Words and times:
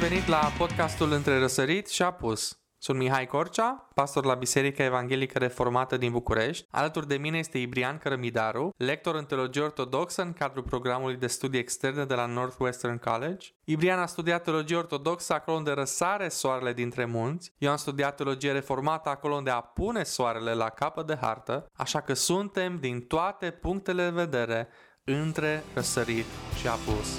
venit 0.00 0.26
la 0.26 0.52
podcastul 0.58 1.12
Între 1.12 1.38
Răsărit 1.38 1.88
și 1.88 2.02
Apus. 2.02 2.58
Sunt 2.78 2.98
Mihai 2.98 3.26
Corcea, 3.26 3.88
pastor 3.94 4.24
la 4.24 4.34
Biserica 4.34 4.84
Evanghelică 4.84 5.38
Reformată 5.38 5.96
din 5.96 6.12
București. 6.12 6.66
Alături 6.70 7.06
de 7.06 7.16
mine 7.16 7.38
este 7.38 7.58
Ibrian 7.58 7.98
Cărămidaru, 7.98 8.74
lector 8.76 9.14
în 9.14 9.24
teologie 9.24 9.62
ortodoxă 9.62 10.22
în 10.22 10.32
cadrul 10.32 10.62
programului 10.62 11.16
de 11.16 11.26
studii 11.26 11.60
externe 11.60 12.04
de 12.04 12.14
la 12.14 12.26
Northwestern 12.26 12.98
College. 12.98 13.48
Ibrian 13.64 13.98
a 13.98 14.06
studiat 14.06 14.42
teologie 14.42 14.76
ortodoxă 14.76 15.32
acolo 15.32 15.56
unde 15.56 15.70
răsare 15.70 16.28
soarele 16.28 16.72
dintre 16.72 17.04
munți. 17.04 17.52
Eu 17.58 17.70
am 17.70 17.76
studiat 17.76 18.16
teologie 18.16 18.52
reformată 18.52 19.08
acolo 19.08 19.34
unde 19.34 19.50
apune 19.50 20.02
soarele 20.02 20.54
la 20.54 20.68
capăt 20.68 21.06
de 21.06 21.18
hartă, 21.20 21.70
așa 21.76 22.00
că 22.00 22.14
suntem 22.14 22.76
din 22.76 23.00
toate 23.00 23.50
punctele 23.50 24.04
de 24.04 24.10
vedere 24.10 24.68
între 25.04 25.64
răsărit 25.74 26.26
și 26.60 26.66
apus. 26.68 27.18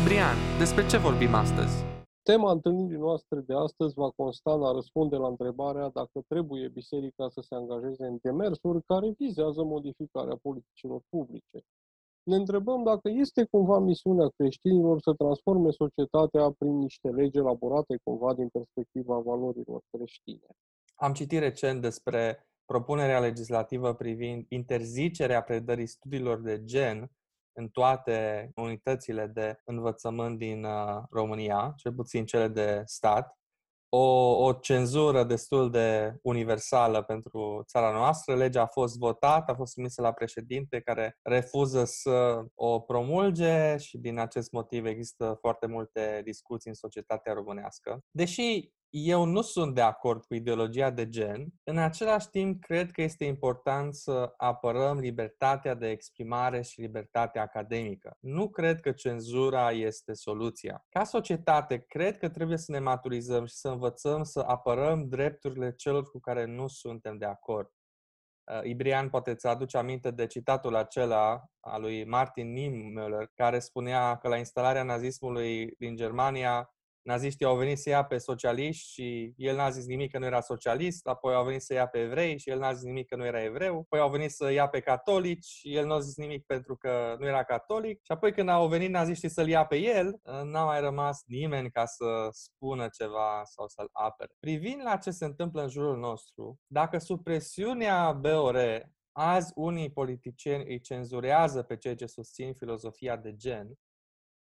Ibrian, 0.00 0.36
despre 0.58 0.86
ce 0.86 0.96
vorbim 0.96 1.34
astăzi? 1.34 1.74
Tema 2.22 2.50
întâlnirii 2.50 3.04
noastre 3.08 3.40
de 3.40 3.54
astăzi 3.54 3.94
va 3.94 4.10
consta 4.16 4.52
în 4.52 4.64
a 4.64 4.72
răspunde 4.72 5.16
la 5.16 5.26
întrebarea 5.26 5.88
dacă 5.88 6.18
trebuie 6.28 6.68
biserica 6.68 7.28
să 7.28 7.40
se 7.40 7.54
angajeze 7.54 8.04
în 8.06 8.18
demersuri 8.22 8.82
care 8.86 9.14
vizează 9.18 9.62
modificarea 9.62 10.38
politicilor 10.42 11.00
publice. 11.08 11.58
Ne 12.22 12.36
întrebăm 12.36 12.82
dacă 12.82 13.08
este 13.08 13.44
cumva 13.44 13.78
misiunea 13.78 14.28
creștinilor 14.36 15.00
să 15.00 15.12
transforme 15.12 15.70
societatea 15.70 16.50
prin 16.58 16.76
niște 16.78 17.08
legi 17.08 17.38
elaborate 17.38 18.00
cumva 18.04 18.34
din 18.34 18.48
perspectiva 18.48 19.18
valorilor 19.18 19.80
creștine. 19.90 20.50
Am 20.94 21.12
citit 21.12 21.38
recent 21.38 21.80
despre 21.80 22.46
propunerea 22.64 23.20
legislativă 23.20 23.94
privind 23.94 24.44
interzicerea 24.48 25.42
predării 25.42 25.86
studiilor 25.86 26.40
de 26.40 26.64
gen 26.64 27.10
în 27.56 27.68
toate 27.68 28.50
unitățile 28.54 29.26
de 29.26 29.60
învățământ 29.64 30.38
din 30.38 30.64
uh, 30.64 31.02
România, 31.10 31.72
cel 31.76 31.92
puțin 31.92 32.24
cele 32.24 32.48
de 32.48 32.82
stat, 32.84 33.36
o, 33.88 34.44
o 34.44 34.52
cenzură 34.52 35.24
destul 35.24 35.70
de 35.70 36.18
universală 36.22 37.02
pentru 37.02 37.62
țara 37.66 37.90
noastră. 37.90 38.36
Legea 38.36 38.62
a 38.62 38.66
fost 38.66 38.98
votată, 38.98 39.52
a 39.52 39.54
fost 39.54 39.72
trimisă 39.72 40.02
la 40.02 40.12
președinte 40.12 40.80
care 40.80 41.18
refuză 41.22 41.84
să 41.84 42.44
o 42.54 42.80
promulge 42.80 43.76
și 43.76 43.98
din 43.98 44.18
acest 44.18 44.52
motiv 44.52 44.86
există 44.86 45.36
foarte 45.40 45.66
multe 45.66 46.20
discuții 46.24 46.70
în 46.70 46.76
societatea 46.76 47.32
românească. 47.32 48.00
Deși 48.10 48.70
eu 48.90 49.24
nu 49.24 49.42
sunt 49.42 49.74
de 49.74 49.80
acord 49.80 50.24
cu 50.24 50.34
ideologia 50.34 50.90
de 50.90 51.08
gen. 51.08 51.46
În 51.64 51.78
același 51.78 52.28
timp, 52.28 52.62
cred 52.64 52.90
că 52.90 53.02
este 53.02 53.24
important 53.24 53.94
să 53.94 54.32
apărăm 54.36 54.98
libertatea 54.98 55.74
de 55.74 55.90
exprimare 55.90 56.62
și 56.62 56.80
libertatea 56.80 57.42
academică. 57.42 58.16
Nu 58.20 58.48
cred 58.48 58.80
că 58.80 58.92
cenzura 58.92 59.70
este 59.70 60.12
soluția. 60.12 60.84
Ca 60.88 61.04
societate, 61.04 61.84
cred 61.88 62.18
că 62.18 62.28
trebuie 62.28 62.58
să 62.58 62.72
ne 62.72 62.78
maturizăm 62.78 63.46
și 63.46 63.54
să 63.54 63.68
învățăm 63.68 64.22
să 64.22 64.40
apărăm 64.46 65.08
drepturile 65.08 65.74
celor 65.74 66.10
cu 66.10 66.20
care 66.20 66.44
nu 66.44 66.68
suntem 66.68 67.18
de 67.18 67.26
acord. 67.26 67.70
Uh, 68.52 68.60
Ibrian 68.62 69.08
poate 69.08 69.34
ți 69.34 69.46
aduce 69.46 69.76
aminte 69.76 70.10
de 70.10 70.26
citatul 70.26 70.74
acela 70.74 71.44
al 71.60 71.80
lui 71.80 72.04
Martin 72.04 72.54
Niemöller, 72.54 73.26
care 73.34 73.58
spunea 73.58 74.16
că 74.16 74.28
la 74.28 74.36
instalarea 74.36 74.82
nazismului 74.82 75.74
din 75.78 75.96
Germania, 75.96 76.75
naziștii 77.06 77.46
au 77.46 77.56
venit 77.56 77.78
să 77.78 77.88
ia 77.88 78.04
pe 78.04 78.18
socialiști 78.18 78.92
și 78.92 79.34
el 79.36 79.56
n-a 79.56 79.70
zis 79.70 79.86
nimic 79.86 80.10
că 80.10 80.18
nu 80.18 80.24
era 80.24 80.40
socialist, 80.40 81.06
apoi 81.06 81.34
au 81.34 81.44
venit 81.44 81.62
să 81.62 81.74
ia 81.74 81.86
pe 81.86 81.98
evrei 81.98 82.38
și 82.38 82.50
el 82.50 82.58
n-a 82.58 82.72
zis 82.72 82.84
nimic 82.84 83.08
că 83.08 83.16
nu 83.16 83.26
era 83.26 83.42
evreu, 83.42 83.78
apoi 83.78 84.00
au 84.00 84.10
venit 84.10 84.30
să 84.30 84.50
ia 84.50 84.68
pe 84.68 84.80
catolici 84.80 85.44
și 85.44 85.74
el 85.74 85.86
nu 85.86 85.92
a 85.92 85.98
zis 85.98 86.16
nimic 86.16 86.46
pentru 86.46 86.76
că 86.76 87.16
nu 87.18 87.26
era 87.26 87.44
catolic 87.44 87.96
și 88.02 88.12
apoi 88.12 88.32
când 88.32 88.48
au 88.48 88.68
venit 88.68 88.90
naziștii 88.90 89.28
să-l 89.28 89.48
ia 89.48 89.66
pe 89.66 89.76
el, 89.76 90.20
n-a 90.44 90.64
mai 90.64 90.80
rămas 90.80 91.22
nimeni 91.26 91.70
ca 91.70 91.84
să 91.84 92.28
spună 92.30 92.88
ceva 92.88 93.42
sau 93.44 93.66
să-l 93.66 93.88
apere. 93.92 94.32
Privind 94.40 94.80
la 94.84 94.96
ce 94.96 95.10
se 95.10 95.24
întâmplă 95.24 95.62
în 95.62 95.68
jurul 95.68 95.98
nostru, 95.98 96.58
dacă 96.66 96.98
sub 96.98 97.22
presiunea 97.22 98.12
BOR 98.12 98.56
azi 99.12 99.52
unii 99.54 99.92
politicieni 99.92 100.64
îi 100.64 100.80
cenzurează 100.80 101.62
pe 101.62 101.76
cei 101.76 101.94
ce 101.94 102.06
susțin 102.06 102.54
filozofia 102.54 103.16
de 103.16 103.36
gen, 103.36 103.78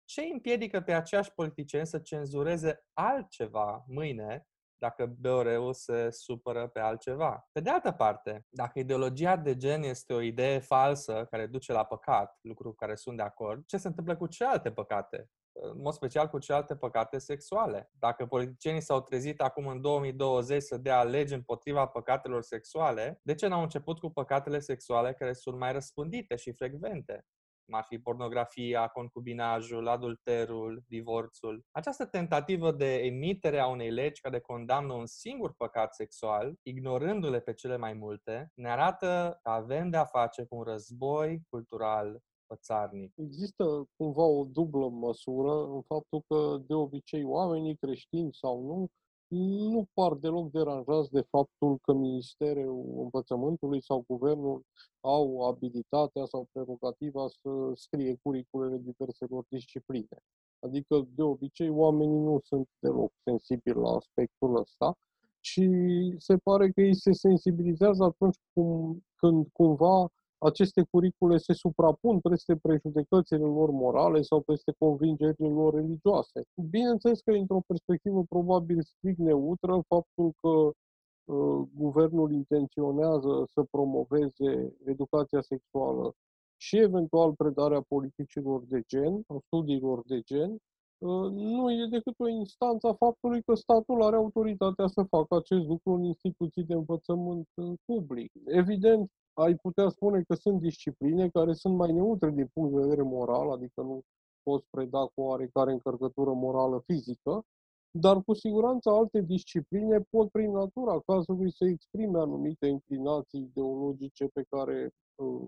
ce 0.06 0.22
împiedică 0.22 0.82
pe 0.82 0.94
aceiași 0.94 1.34
politicieni 1.34 1.88
să 1.88 2.00
cenzureze 2.00 2.86
altceva 2.94 3.84
mâine 3.88 4.48
dacă 4.78 5.06
BOR-ul 5.06 5.74
se 5.74 6.10
supără 6.12 6.68
pe 6.68 6.80
altceva. 6.80 7.48
Pe 7.52 7.60
de 7.60 7.70
altă 7.70 7.92
parte, 7.92 8.46
dacă 8.50 8.80
ideologia 8.80 9.36
de 9.36 9.56
gen 9.56 9.84
este 9.84 10.14
o 10.14 10.22
idee 10.22 10.60
falsă 10.60 11.28
care 11.30 11.46
duce 11.46 11.72
la 11.72 11.84
păcat, 11.86 12.38
lucru 12.42 12.70
cu 12.70 12.76
care 12.76 12.96
sunt 12.96 13.18
de 13.18 13.24
acord, 13.24 13.66
ce 13.66 13.78
se 13.78 13.88
întâmplă 13.88 14.16
cu 14.16 14.28
celelalte 14.28 14.72
păcate? 14.72 15.30
în 15.62 15.82
mod 15.82 15.94
special 15.94 16.28
cu 16.28 16.40
celelalte 16.40 16.76
păcate 16.76 17.18
sexuale. 17.18 17.90
Dacă 18.00 18.26
politicienii 18.26 18.82
s-au 18.82 19.02
trezit 19.02 19.42
acum 19.42 19.68
în 19.68 19.82
2020 19.82 20.64
să 20.64 20.78
dea 20.78 21.04
legi 21.04 21.34
împotriva 21.34 21.86
păcatelor 21.86 22.42
sexuale, 22.42 23.20
de 23.24 23.36
ce 23.36 23.48
n-au 23.48 23.62
început 23.62 24.00
cu 24.00 24.10
păcatele 24.10 24.60
sexuale 24.60 25.14
care 25.14 25.34
sunt 25.34 25.58
mai 25.58 25.72
răspândite 25.72 26.36
și 26.36 26.52
frecvente? 26.52 27.26
Cum 27.66 27.74
ar 27.74 27.84
fi 27.88 27.98
pornografia, 27.98 28.88
concubinajul, 28.88 29.88
adulterul, 29.88 30.84
divorțul. 30.88 31.64
Această 31.72 32.06
tentativă 32.06 32.72
de 32.72 32.94
emitere 32.94 33.60
a 33.60 33.68
unei 33.68 33.92
legi 33.92 34.22
care 34.22 34.40
condamnă 34.40 34.94
un 34.94 35.06
singur 35.06 35.54
păcat 35.58 35.94
sexual, 35.94 36.56
ignorându-le 36.62 37.40
pe 37.40 37.54
cele 37.54 37.78
mai 37.78 37.94
multe, 37.94 38.52
ne 38.54 38.70
arată 38.70 39.40
că 39.42 39.50
avem 39.50 39.90
de 39.90 39.98
a 39.98 40.06
face 40.06 40.44
cu 40.44 40.56
un 40.56 40.64
război 40.64 41.42
cultural 41.50 42.24
țarnic. 42.56 43.14
Există 43.16 43.90
cumva 43.96 44.24
o 44.24 44.46
dublă 44.46 44.90
măsură 44.90 45.64
în 45.64 45.82
faptul 45.82 46.24
că 46.28 46.58
de 46.68 46.74
obicei 46.74 47.24
oamenii 47.24 47.76
creștini 47.76 48.34
sau 48.34 48.62
nu 48.62 48.88
nu 49.28 49.88
par 49.94 50.14
deloc 50.14 50.52
deranjați 50.52 51.12
de 51.12 51.22
faptul 51.22 51.78
că 51.82 51.94
Ministerul 51.94 52.94
Învățământului 52.98 53.84
sau 53.84 54.04
Guvernul 54.08 54.64
au 55.00 55.48
abilitatea 55.48 56.26
sau 56.26 56.48
prerogativa 56.52 57.28
să 57.28 57.50
scrie 57.74 58.20
curiculele 58.22 58.78
diverselor 58.78 59.46
discipline. 59.50 60.18
Adică, 60.60 61.08
de 61.16 61.22
obicei, 61.22 61.70
oamenii 61.70 62.20
nu 62.20 62.40
sunt 62.44 62.68
deloc 62.80 63.12
sensibili 63.24 63.80
la 63.80 63.90
aspectul 63.90 64.58
ăsta 64.60 64.98
și 65.40 65.70
se 66.18 66.38
pare 66.38 66.72
că 66.72 66.82
ei 66.82 66.96
se 66.96 67.12
sensibilizează 67.12 68.04
atunci 68.04 68.36
cum, 68.54 69.04
când 69.16 69.48
cumva 69.54 70.12
aceste 70.38 70.86
curicule 70.92 71.38
se 71.38 71.54
suprapun 71.54 72.20
peste 72.20 72.56
prejudecățile 72.56 73.46
lor 73.46 73.70
morale 73.70 74.22
sau 74.22 74.42
peste 74.42 74.74
convingerile 74.78 75.48
lor 75.48 75.74
religioase. 75.74 76.44
Bineînțeles 76.70 77.22
că, 77.22 77.32
într-o 77.32 77.62
perspectivă 77.68 78.24
probabil 78.30 78.82
strict 78.82 79.18
neutră, 79.18 79.82
faptul 79.88 80.34
că 80.42 80.50
uh, 80.50 81.68
guvernul 81.74 82.32
intenționează 82.32 83.44
să 83.54 83.64
promoveze 83.72 84.74
educația 84.86 85.42
sexuală 85.42 86.14
și 86.58 86.78
eventual 86.78 87.34
predarea 87.34 87.82
politicilor 87.88 88.64
de 88.68 88.82
gen, 88.88 89.22
studiilor 89.46 90.02
de 90.06 90.20
gen, 90.22 90.52
uh, 90.98 91.32
nu 91.32 91.72
e 91.72 91.88
decât 91.90 92.20
o 92.20 92.28
instanță 92.28 92.88
a 92.88 92.94
faptului 92.94 93.42
că 93.44 93.54
statul 93.54 94.04
are 94.04 94.16
autoritatea 94.16 94.88
să 94.88 95.04
facă 95.04 95.36
acest 95.36 95.66
lucru 95.68 95.92
în 95.92 96.04
instituții 96.04 96.64
de 96.64 96.74
învățământ 96.74 97.48
uh, 97.56 97.74
public. 97.86 98.32
Evident, 98.46 99.12
ai 99.36 99.56
putea 99.56 99.90
spune 99.90 100.22
că 100.22 100.34
sunt 100.34 100.60
discipline 100.60 101.30
care 101.30 101.54
sunt 101.54 101.76
mai 101.76 101.92
neutre 101.92 102.30
din 102.30 102.50
punct 102.54 102.74
de 102.74 102.82
vedere 102.82 103.02
moral, 103.02 103.52
adică 103.52 103.82
nu 103.82 104.02
poți 104.44 104.68
preda 104.70 105.00
cu 105.00 105.22
oarecare 105.22 105.72
încărcătură 105.72 106.32
morală 106.34 106.84
fizică, 106.86 107.44
dar 107.92 108.22
cu 108.22 108.34
siguranță 108.34 108.90
alte 108.90 109.22
discipline 109.22 110.00
pot 110.10 110.30
prin 110.32 110.52
natura 110.52 111.00
cazului 111.06 111.52
să 111.52 111.66
exprime 111.66 112.20
anumite 112.20 112.68
inclinații 112.68 113.40
ideologice 113.40 114.28
pe 114.34 114.44
care 114.50 114.90
uh, 115.16 115.46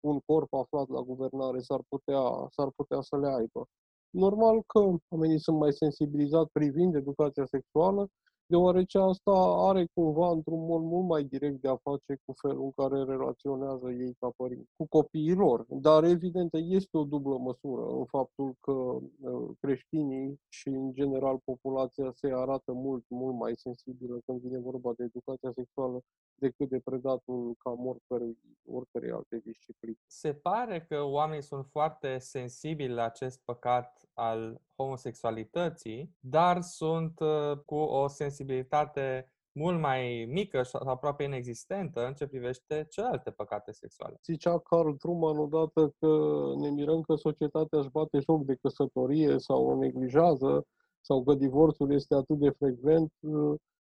un 0.00 0.18
corp 0.26 0.52
aflat 0.54 0.88
la 0.88 1.00
guvernare 1.00 1.60
s-ar 1.60 1.82
putea, 1.88 2.48
s-ar 2.50 2.70
putea 2.76 3.00
să 3.00 3.16
le 3.18 3.28
aibă. 3.28 3.66
Normal 4.10 4.62
că 4.66 4.78
oamenii 5.08 5.40
sunt 5.40 5.58
mai 5.58 5.72
sensibilizați 5.72 6.52
privind 6.52 6.94
educația 6.94 7.44
sexuală 7.44 8.08
deoarece 8.50 8.98
asta 8.98 9.32
are 9.68 9.82
cumva 9.94 10.30
într-un 10.30 10.62
mod 10.66 10.82
mult 10.82 11.06
mai 11.08 11.24
direct 11.24 11.60
de 11.60 11.68
a 11.68 11.76
face 11.76 12.12
cu 12.24 12.32
felul 12.42 12.62
în 12.62 12.72
care 12.80 13.04
relaționează 13.04 13.90
ei 13.90 14.14
ca 14.18 14.30
părinți 14.36 14.70
cu 14.76 14.86
copiii 14.88 15.34
lor. 15.34 15.66
Dar 15.68 16.04
evident 16.04 16.50
este 16.52 16.96
o 16.96 17.04
dublă 17.04 17.36
măsură 17.38 17.84
în 17.98 18.04
faptul 18.04 18.54
că 18.60 18.72
uh, 18.72 19.48
creștinii 19.60 20.40
și 20.48 20.68
în 20.68 20.92
general 20.92 21.38
populația 21.44 22.10
se 22.14 22.32
arată 22.34 22.72
mult, 22.72 23.04
mult 23.08 23.36
mai 23.36 23.52
sensibilă 23.56 24.18
când 24.26 24.40
vine 24.40 24.58
vorba 24.58 24.92
de 24.96 25.04
educația 25.04 25.52
sexuală 25.54 26.00
decât 26.34 26.68
de 26.68 26.80
predatul 26.84 27.54
ca 27.58 27.70
oricărei, 27.70 28.38
oricărei 28.66 29.10
alte 29.10 29.40
discipline. 29.44 29.96
Se 30.06 30.32
pare 30.32 30.84
că 30.88 31.02
oamenii 31.02 31.42
sunt 31.42 31.66
foarte 31.66 32.18
sensibili 32.18 32.94
la 32.94 33.04
acest 33.04 33.40
păcat 33.44 34.08
al 34.14 34.60
homosexualității, 34.82 36.16
dar 36.20 36.60
sunt 36.60 37.20
uh, 37.20 37.58
cu 37.64 37.74
o 37.74 38.08
sensibilitate 38.08 39.32
mult 39.52 39.80
mai 39.80 40.28
mică 40.30 40.62
sau 40.62 40.88
aproape 40.88 41.22
inexistentă 41.22 42.06
în 42.06 42.14
ce 42.14 42.26
privește 42.26 42.86
celelalte 42.90 43.30
păcate 43.30 43.72
sexuale. 43.72 44.20
Zicea 44.24 44.58
Carl 44.58 44.90
Truman 44.90 45.38
odată 45.38 45.94
că 45.98 46.42
ne 46.56 46.70
mirăm 46.70 47.00
că 47.00 47.14
societatea 47.14 47.78
își 47.78 47.90
bate 47.90 48.18
joc 48.18 48.44
de 48.44 48.54
căsătorie 48.62 49.38
sau 49.38 49.66
o 49.66 49.76
neglijează 49.76 50.66
sau 51.00 51.24
că 51.24 51.34
divorțul 51.34 51.92
este 51.92 52.14
atât 52.14 52.38
de 52.38 52.50
frecvent, 52.50 53.12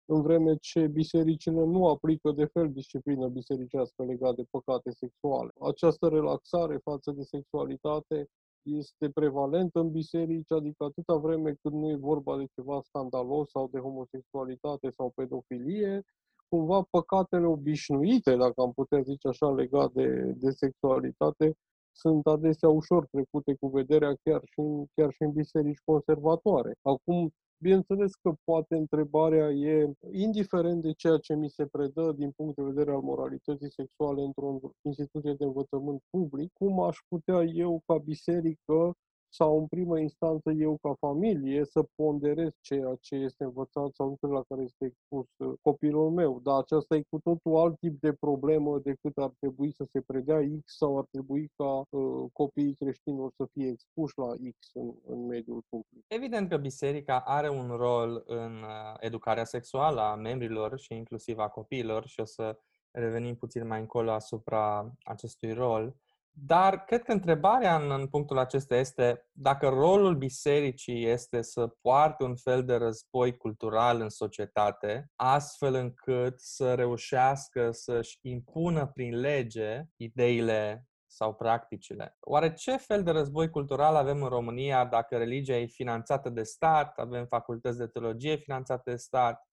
în 0.06 0.22
vreme 0.22 0.56
ce 0.56 0.86
bisericile 0.86 1.64
nu 1.64 1.86
aplică 1.86 2.30
de 2.30 2.44
fel 2.44 2.72
disciplină 2.72 3.28
bisericească 3.28 4.04
legată 4.04 4.34
de 4.34 4.46
păcate 4.50 4.90
sexuale. 4.90 5.50
Această 5.60 6.08
relaxare 6.08 6.76
față 6.76 7.10
de 7.10 7.22
sexualitate 7.22 8.28
este 8.64 9.10
prevalentă 9.10 9.78
în 9.80 9.90
biserici, 9.90 10.52
adică 10.52 10.84
atâta 10.84 11.16
vreme 11.16 11.54
când 11.62 11.74
nu 11.74 11.90
e 11.90 11.96
vorba 11.96 12.36
de 12.36 12.46
ceva 12.54 12.80
scandalos 12.80 13.50
sau 13.50 13.68
de 13.72 13.78
homosexualitate 13.78 14.90
sau 14.90 15.12
pedofilie, 15.14 16.02
cumva 16.48 16.82
păcatele 16.90 17.46
obișnuite, 17.46 18.36
dacă 18.36 18.60
am 18.60 18.72
putea 18.72 19.00
zice 19.00 19.28
așa, 19.28 19.50
legat 19.50 19.92
de, 19.92 20.34
de 20.36 20.50
sexualitate, 20.50 21.56
sunt 21.96 22.26
adesea 22.26 22.68
ușor 22.68 23.06
trecute 23.06 23.54
cu 23.60 23.68
vederea 23.68 24.14
chiar 24.22 24.40
și, 24.44 24.60
în, 24.60 24.84
chiar 24.94 25.12
și 25.12 25.22
în 25.22 25.32
biserici 25.32 25.80
conservatoare. 25.84 26.74
Acum, 26.82 27.34
Bineînțeles 27.58 28.14
că 28.14 28.32
poate 28.44 28.74
întrebarea 28.76 29.50
e, 29.50 29.92
indiferent 30.12 30.82
de 30.82 30.92
ceea 30.92 31.16
ce 31.16 31.34
mi 31.34 31.50
se 31.50 31.66
predă 31.66 32.12
din 32.12 32.30
punct 32.30 32.56
de 32.56 32.62
vedere 32.62 32.90
al 32.90 33.00
moralității 33.00 33.70
sexuale 33.72 34.22
într-o 34.22 34.58
instituție 34.82 35.32
de 35.32 35.44
învățământ 35.44 36.02
public, 36.10 36.52
cum 36.52 36.80
aș 36.80 36.98
putea 37.08 37.42
eu 37.42 37.82
ca 37.86 37.98
biserică 37.98 38.94
sau 39.34 39.58
în 39.58 39.66
primă 39.66 39.98
instanță 39.98 40.50
eu 40.50 40.78
ca 40.82 40.94
familie 40.98 41.64
să 41.64 41.82
ponderez 41.94 42.52
ceea 42.60 42.96
ce 43.00 43.14
este 43.14 43.44
învățat 43.44 43.94
sau 43.94 44.08
lucrurile 44.08 44.38
la 44.38 44.44
care 44.48 44.62
este 44.62 44.84
expus 44.84 45.26
uh, 45.36 45.52
copilul 45.62 46.10
meu. 46.10 46.40
Dar 46.42 46.58
aceasta 46.58 46.96
e 46.96 47.02
cu 47.10 47.18
totul 47.18 47.56
alt 47.56 47.78
tip 47.78 48.00
de 48.00 48.12
problemă 48.12 48.78
decât 48.78 49.16
ar 49.16 49.32
trebui 49.38 49.72
să 49.72 49.84
se 49.92 50.00
predea 50.00 50.38
X 50.64 50.76
sau 50.76 50.98
ar 50.98 51.04
trebui 51.10 51.50
ca 51.56 51.82
uh, 51.88 52.30
copiii 52.32 52.74
creștinilor 52.74 53.32
să 53.36 53.44
fie 53.52 53.68
expuși 53.68 54.18
la 54.18 54.30
X 54.58 54.70
în, 54.74 54.94
în 55.06 55.26
mediul 55.26 55.62
public. 55.68 56.04
Evident 56.06 56.48
că 56.48 56.56
biserica 56.56 57.20
are 57.20 57.48
un 57.48 57.68
rol 57.76 58.22
în 58.26 58.52
uh, 58.62 58.94
educarea 58.98 59.44
sexuală 59.44 60.00
a 60.00 60.14
membrilor 60.14 60.78
și 60.78 60.94
inclusiv 60.94 61.38
a 61.38 61.48
copiilor 61.48 62.06
și 62.06 62.20
o 62.20 62.24
să 62.24 62.58
revenim 62.90 63.34
puțin 63.34 63.66
mai 63.66 63.80
încolo 63.80 64.10
asupra 64.10 64.92
acestui 65.02 65.52
rol. 65.52 65.96
Dar 66.36 66.84
cred 66.84 67.02
că 67.02 67.12
întrebarea 67.12 67.76
în, 67.76 67.90
în 67.90 68.08
punctul 68.08 68.38
acesta 68.38 68.76
este 68.76 69.28
dacă 69.32 69.68
rolul 69.68 70.16
bisericii 70.16 71.06
este 71.06 71.42
să 71.42 71.66
poarte 71.66 72.24
un 72.24 72.36
fel 72.36 72.64
de 72.64 72.74
război 72.74 73.36
cultural 73.36 74.00
în 74.00 74.08
societate, 74.08 75.10
astfel 75.16 75.74
încât 75.74 76.40
să 76.40 76.74
reușească 76.74 77.70
să-și 77.70 78.18
impună 78.22 78.86
prin 78.86 79.20
lege 79.20 79.82
ideile 79.96 80.88
sau 81.06 81.34
practicile. 81.34 82.16
Oare 82.20 82.52
ce 82.52 82.76
fel 82.76 83.02
de 83.02 83.10
război 83.10 83.50
cultural 83.50 83.94
avem 83.94 84.22
în 84.22 84.28
România 84.28 84.84
dacă 84.84 85.16
religia 85.16 85.56
e 85.56 85.66
finanțată 85.66 86.28
de 86.28 86.42
stat, 86.42 86.98
avem 86.98 87.26
facultăți 87.26 87.78
de 87.78 87.86
teologie 87.86 88.36
finanțate 88.36 88.90
de 88.90 88.96
stat, 88.96 89.48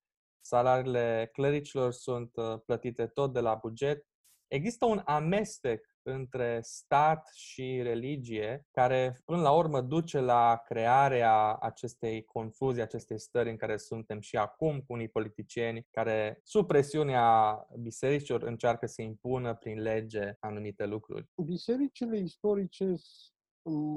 salariile 0.45 1.30
clericilor 1.31 1.92
sunt 1.92 2.31
uh, 2.36 2.60
plătite 2.66 3.07
tot 3.07 3.34
de 3.34 3.39
la 3.39 3.56
buget? 3.56 4.06
Există 4.48 4.86
un 4.86 5.01
amestec 5.06 5.90
între 6.03 6.59
stat 6.63 7.30
și 7.33 7.80
religie, 7.81 8.68
care 8.71 9.21
până 9.25 9.42
la 9.42 9.51
urmă 9.51 9.81
duce 9.81 10.19
la 10.19 10.62
crearea 10.65 11.56
acestei 11.56 12.24
confuzii, 12.24 12.81
acestei 12.81 13.19
stări 13.19 13.50
în 13.50 13.57
care 13.57 13.77
suntem 13.77 14.19
și 14.19 14.38
acum 14.38 14.80
cu 14.80 14.94
unii 14.94 15.09
politicieni 15.09 15.88
care, 15.92 16.39
sub 16.44 16.68
presiunea 16.68 17.57
bisericilor, 17.81 18.44
încearcă 18.44 18.86
să 18.86 19.01
impună 19.01 19.56
prin 19.56 19.81
lege 19.81 20.33
anumite 20.39 20.86
lucruri. 20.86 21.30
Bisericile 21.45 22.18
istorice 22.19 22.95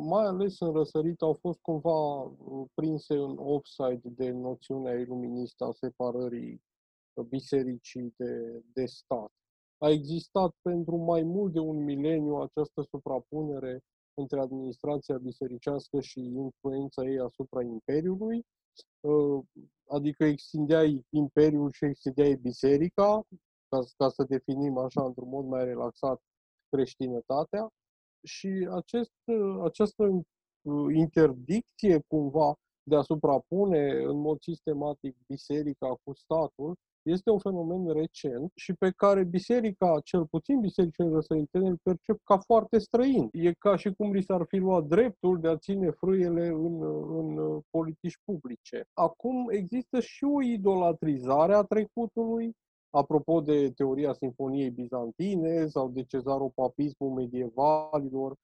mai 0.07 0.25
ales 0.25 0.61
în 0.61 0.73
răsărit, 0.73 1.23
au 1.23 1.33
fost 1.33 1.61
cumva 1.61 2.23
uh, 2.23 2.67
prinse 2.75 3.15
în 3.15 3.37
offside 3.39 4.09
de 4.09 4.31
noțiunea 4.31 4.95
iluministă 4.95 5.65
a 5.65 5.73
separării 5.73 6.63
bisericii 7.29 8.15
de, 8.17 8.63
de 8.73 8.85
stat 8.87 9.33
a 9.85 9.91
existat 9.91 10.51
pentru 10.63 10.97
mai 10.97 11.23
mult 11.23 11.53
de 11.53 11.59
un 11.59 11.85
mileniu 11.85 12.35
această 12.35 12.83
suprapunere 12.83 13.81
între 14.15 14.41
administrația 14.41 15.19
bisericească 15.19 16.01
și 16.01 16.21
influența 16.21 17.05
ei 17.05 17.19
asupra 17.19 17.63
Imperiului, 17.63 18.43
uh, 19.01 19.45
adică 19.89 20.25
extindeai 20.25 21.07
Imperiul 21.11 21.71
și 21.73 21.85
extindeai 21.85 22.35
Biserica, 22.35 23.23
ca, 23.69 23.79
ca 23.97 24.09
să 24.09 24.25
definim 24.29 24.79
așa 24.79 25.05
într-un 25.05 25.29
mod 25.29 25.45
mai 25.45 25.65
relaxat 25.65 26.21
creștinătatea, 26.69 27.69
și 28.27 28.69
acest, 28.71 29.13
această 29.63 30.05
uh, 30.05 30.95
interdicție 30.95 32.01
cumva 32.07 32.55
de 32.83 32.97
a 32.97 33.03
suprapune 33.03 34.03
în 34.03 34.21
mod 34.21 34.41
sistematic 34.41 35.17
biserica 35.27 35.89
cu 36.03 36.15
statul 36.15 36.75
este 37.05 37.31
un 37.31 37.39
fenomen 37.39 37.93
recent 37.93 38.53
și 38.55 38.73
pe 38.73 38.91
care 38.97 39.25
biserica, 39.25 40.01
cel 40.05 40.27
puțin 40.27 40.61
bisericile 40.61 41.09
răsăritene, 41.09 41.69
îl 41.69 41.79
percep 41.83 42.21
ca 42.25 42.39
foarte 42.39 42.79
străin. 42.79 43.29
E 43.33 43.53
ca 43.53 43.77
și 43.77 43.93
cum 43.93 44.13
li 44.13 44.23
s-ar 44.23 44.45
fi 44.49 44.57
luat 44.57 44.85
dreptul 44.85 45.41
de 45.41 45.49
a 45.49 45.57
ține 45.57 45.91
frâiele 45.91 46.47
în, 46.47 46.83
în 47.19 47.61
politici 47.71 48.19
publice. 48.25 48.85
Acum 48.93 49.49
există 49.51 50.01
și 50.01 50.25
o 50.25 50.43
idolatrizare 50.43 51.55
a 51.55 51.63
trecutului, 51.63 52.53
apropo 52.91 53.41
de 53.41 53.71
teoria 53.71 54.13
Sinfoniei 54.13 54.71
Bizantine 54.71 55.67
sau 55.67 55.89
de 55.89 56.03
cezaropapismul 56.03 57.11
medievalilor, 57.11 58.35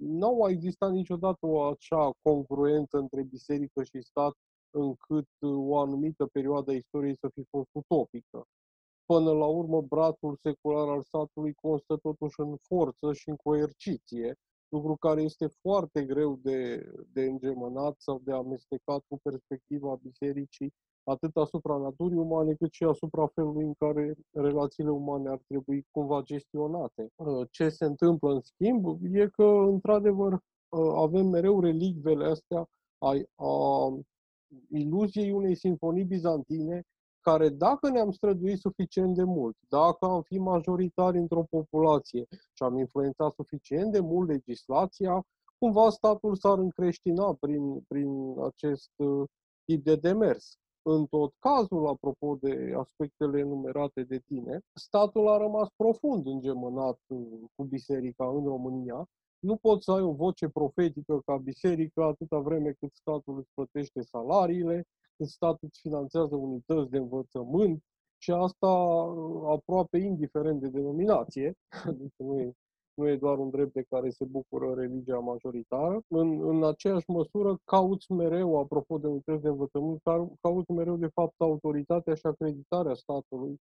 nu 0.00 0.42
a 0.42 0.50
existat 0.50 0.92
niciodată 0.92 1.46
o 1.46 1.62
așa 1.62 2.10
congruență 2.22 2.98
între 2.98 3.22
biserică 3.22 3.82
și 3.82 4.00
stat 4.00 4.32
încât 4.76 5.28
o 5.40 5.78
anumită 5.78 6.26
perioadă 6.26 6.70
a 6.70 6.74
istoriei 6.74 7.16
să 7.16 7.28
fi 7.34 7.44
fost 7.50 7.68
utopică. 7.72 8.44
Până 9.04 9.32
la 9.32 9.46
urmă, 9.46 9.80
brațul 9.80 10.38
secular 10.42 10.88
al 10.88 11.02
statului 11.02 11.54
constă 11.54 11.96
totuși 11.96 12.40
în 12.40 12.56
forță 12.56 13.12
și 13.12 13.28
în 13.28 13.36
coerciție, 13.36 14.34
lucru 14.68 14.96
care 14.96 15.22
este 15.22 15.46
foarte 15.60 16.04
greu 16.04 16.38
de, 16.42 16.90
de 17.12 17.22
îngemănat 17.22 17.94
sau 17.98 18.20
de 18.24 18.32
amestecat 18.32 19.04
cu 19.08 19.18
perspectiva 19.22 19.98
bisericii, 20.02 20.72
atât 21.04 21.36
asupra 21.36 21.76
naturii 21.76 22.16
umane, 22.16 22.54
cât 22.54 22.72
și 22.72 22.84
asupra 22.84 23.26
felului 23.26 23.64
în 23.64 23.74
care 23.78 24.14
relațiile 24.32 24.90
umane 24.90 25.28
ar 25.28 25.40
trebui 25.46 25.86
cumva 25.90 26.22
gestionate. 26.22 27.08
Ce 27.50 27.68
se 27.68 27.84
întâmplă, 27.84 28.32
în 28.32 28.40
schimb, 28.40 28.98
e 29.02 29.28
că, 29.28 29.44
într-adevăr, 29.44 30.38
avem 30.94 31.26
mereu 31.26 31.60
relicvele 31.60 32.24
astea 32.24 32.68
a, 32.98 33.14
a 33.34 33.88
iluziei 34.70 35.32
unei 35.32 35.56
sinfonii 35.56 36.04
bizantine 36.04 36.82
care 37.28 37.48
dacă 37.48 37.90
ne-am 37.90 38.10
străduit 38.10 38.58
suficient 38.58 39.14
de 39.14 39.24
mult, 39.24 39.56
dacă 39.68 40.04
am 40.06 40.22
fi 40.22 40.38
majoritari 40.38 41.18
într-o 41.18 41.42
populație 41.50 42.26
și 42.30 42.62
am 42.62 42.78
influențat 42.78 43.32
suficient 43.34 43.92
de 43.92 44.00
mult 44.00 44.28
legislația, 44.28 45.26
cumva 45.58 45.90
statul 45.90 46.36
s-ar 46.36 46.58
încreștina 46.58 47.34
prin, 47.40 47.80
prin 47.88 48.08
acest 48.44 48.90
uh, 48.96 49.24
tip 49.64 49.84
de 49.84 49.96
demers. 49.96 50.58
În 50.82 51.06
tot 51.06 51.32
cazul, 51.38 51.86
apropo 51.86 52.36
de 52.40 52.72
aspectele 52.78 53.38
enumerate 53.38 54.02
de 54.02 54.18
tine, 54.18 54.60
statul 54.74 55.28
a 55.28 55.36
rămas 55.36 55.68
profund 55.76 56.26
îngemânat 56.26 56.98
uh, 57.06 57.18
cu 57.54 57.64
biserica 57.64 58.28
în 58.28 58.44
România 58.44 59.08
nu 59.46 59.56
poți 59.56 59.84
să 59.84 59.92
ai 59.92 60.02
o 60.02 60.12
voce 60.12 60.48
profetică 60.48 61.20
ca 61.24 61.36
biserică 61.36 62.02
atâta 62.02 62.38
vreme 62.38 62.70
cât 62.72 62.94
statul 62.94 63.38
îți 63.38 63.50
plătește 63.54 64.00
salariile, 64.02 64.84
cât 65.16 65.28
statul 65.28 65.68
îți 65.68 65.80
finanțează 65.80 66.36
unități 66.36 66.90
de 66.90 66.96
învățământ 66.96 67.82
și 68.18 68.30
asta 68.30 68.66
uh, 68.66 69.42
aproape 69.56 69.98
indiferent 69.98 70.60
de 70.60 70.68
denominație, 70.68 71.54
adică 71.90 72.22
nu 72.22 72.40
e, 72.40 72.52
nu 72.94 73.08
e 73.08 73.16
doar 73.16 73.38
un 73.38 73.50
drept 73.50 73.72
de 73.72 73.84
care 73.88 74.10
se 74.10 74.24
bucură 74.24 74.74
religia 74.74 75.18
majoritară. 75.18 76.00
În, 76.08 76.48
în 76.48 76.64
aceeași 76.64 77.10
măsură 77.10 77.58
cauți 77.64 78.12
mereu, 78.12 78.58
apropo 78.58 78.98
de 78.98 79.06
unități 79.06 79.42
de 79.42 79.48
învățământ, 79.48 80.00
cauți 80.40 80.70
mereu 80.72 80.96
de 80.96 81.10
fapt 81.14 81.34
autoritatea 81.40 82.14
și 82.14 82.26
acreditarea 82.26 82.94
statului 82.94 83.56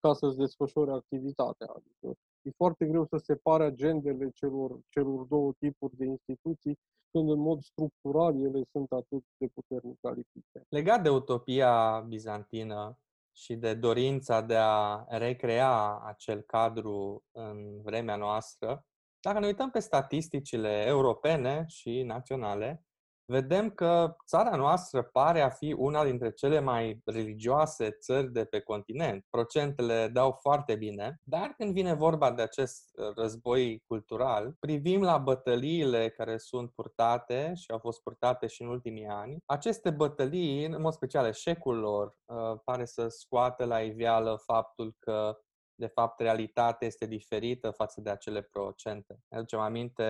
ca 0.00 0.12
să-ți 0.12 0.36
desfășori 0.36 0.90
activitatea. 0.90 1.66
Adică 1.76 2.18
e 2.42 2.50
foarte 2.56 2.86
greu 2.86 3.04
să 3.04 3.16
separe 3.16 3.64
agendele 3.64 4.30
celor, 4.34 4.78
celor 4.88 5.24
două 5.24 5.52
tipuri 5.58 5.96
de 5.96 6.04
instituții 6.04 6.78
când 7.10 7.30
în 7.30 7.38
mod 7.38 7.62
structural 7.62 8.40
ele 8.40 8.62
sunt 8.70 8.92
atât 8.92 9.24
de 9.36 9.46
puternic 9.46 9.98
alipite. 10.04 10.64
Legat 10.68 11.02
de 11.02 11.08
utopia 11.08 12.00
bizantină 12.08 12.98
și 13.32 13.56
de 13.56 13.74
dorința 13.74 14.40
de 14.40 14.56
a 14.56 15.04
recrea 15.08 15.98
acel 15.98 16.40
cadru 16.40 17.24
în 17.30 17.82
vremea 17.82 18.16
noastră, 18.16 18.84
dacă 19.20 19.38
ne 19.38 19.46
uităm 19.46 19.70
pe 19.70 19.78
statisticile 19.78 20.84
europene 20.86 21.64
și 21.66 22.02
naționale, 22.02 22.87
vedem 23.30 23.70
că 23.70 24.16
țara 24.26 24.56
noastră 24.56 25.02
pare 25.02 25.40
a 25.40 25.48
fi 25.48 25.72
una 25.72 26.04
dintre 26.04 26.30
cele 26.32 26.60
mai 26.60 27.00
religioase 27.04 27.90
țări 27.90 28.32
de 28.32 28.44
pe 28.44 28.60
continent. 28.60 29.26
Procentele 29.30 30.08
dau 30.12 30.38
foarte 30.40 30.74
bine, 30.74 31.20
dar 31.24 31.54
când 31.56 31.72
vine 31.72 31.94
vorba 31.94 32.32
de 32.32 32.42
acest 32.42 32.90
uh, 32.92 33.14
război 33.16 33.82
cultural, 33.86 34.54
privim 34.58 35.02
la 35.02 35.18
bătăliile 35.18 36.10
care 36.10 36.36
sunt 36.36 36.70
purtate 36.70 37.52
și 37.54 37.70
au 37.70 37.78
fost 37.78 38.02
purtate 38.02 38.46
și 38.46 38.62
în 38.62 38.68
ultimii 38.68 39.06
ani. 39.06 39.38
Aceste 39.46 39.90
bătălii, 39.90 40.64
în 40.64 40.80
mod 40.80 40.92
special 40.92 41.26
eșecul 41.26 41.78
lor, 41.78 42.14
uh, 42.24 42.60
pare 42.64 42.84
să 42.84 43.08
scoată 43.08 43.64
la 43.64 43.80
iveală 43.80 44.42
faptul 44.44 44.94
că 44.98 45.38
de 45.78 45.86
fapt, 45.86 46.20
realitatea 46.20 46.86
este 46.86 47.06
diferită 47.06 47.70
față 47.70 48.00
de 48.00 48.10
acele 48.10 48.42
procente. 48.42 49.20
Ne 49.28 49.36
aducem 49.36 49.58
aminte 49.58 50.02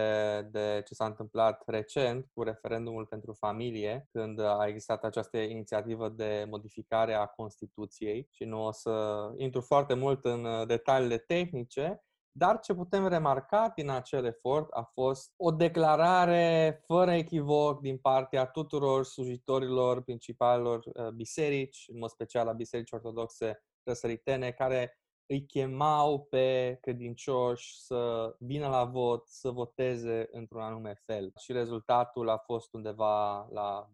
de 0.50 0.82
ce 0.86 0.94
s-a 0.94 1.04
întâmplat 1.04 1.62
recent 1.66 2.30
cu 2.34 2.42
referendumul 2.42 3.06
pentru 3.06 3.32
familie, 3.32 4.08
când 4.12 4.40
a 4.40 4.66
existat 4.66 5.04
această 5.04 5.38
inițiativă 5.38 6.08
de 6.08 6.46
modificare 6.50 7.14
a 7.14 7.26
Constituției 7.26 8.28
și 8.30 8.44
nu 8.44 8.64
o 8.64 8.72
să 8.72 9.26
intru 9.36 9.60
foarte 9.60 9.94
mult 9.94 10.24
în 10.24 10.66
detaliile 10.66 11.18
tehnice, 11.18 12.02
dar 12.30 12.60
ce 12.60 12.74
putem 12.74 13.08
remarca 13.08 13.72
din 13.74 13.90
acel 13.90 14.24
efort 14.24 14.70
a 14.70 14.82
fost 14.82 15.32
o 15.36 15.50
declarare 15.50 16.80
fără 16.86 17.10
echivoc 17.10 17.80
din 17.80 17.98
partea 17.98 18.46
tuturor 18.46 19.04
slujitorilor 19.04 20.02
principalilor 20.02 20.84
uh, 20.84 21.08
biserici, 21.08 21.84
în 21.88 21.98
mod 21.98 22.10
special 22.10 22.48
a 22.48 22.52
bisericii 22.52 22.96
ortodoxe 22.96 23.62
răsăritene, 23.82 24.50
care 24.50 24.98
îi 25.28 25.46
chemau 25.46 26.24
pe 26.24 26.78
credincioși 26.80 27.80
să 27.80 28.34
vină 28.38 28.68
la 28.68 28.84
vot, 28.84 29.26
să 29.26 29.50
voteze 29.50 30.28
într-un 30.30 30.60
anume 30.60 30.94
fel. 31.04 31.32
Și 31.38 31.52
rezultatul 31.52 32.28
a 32.28 32.36
fost 32.36 32.72
undeva 32.72 33.48
la 33.50 33.88
20%. 33.88 33.90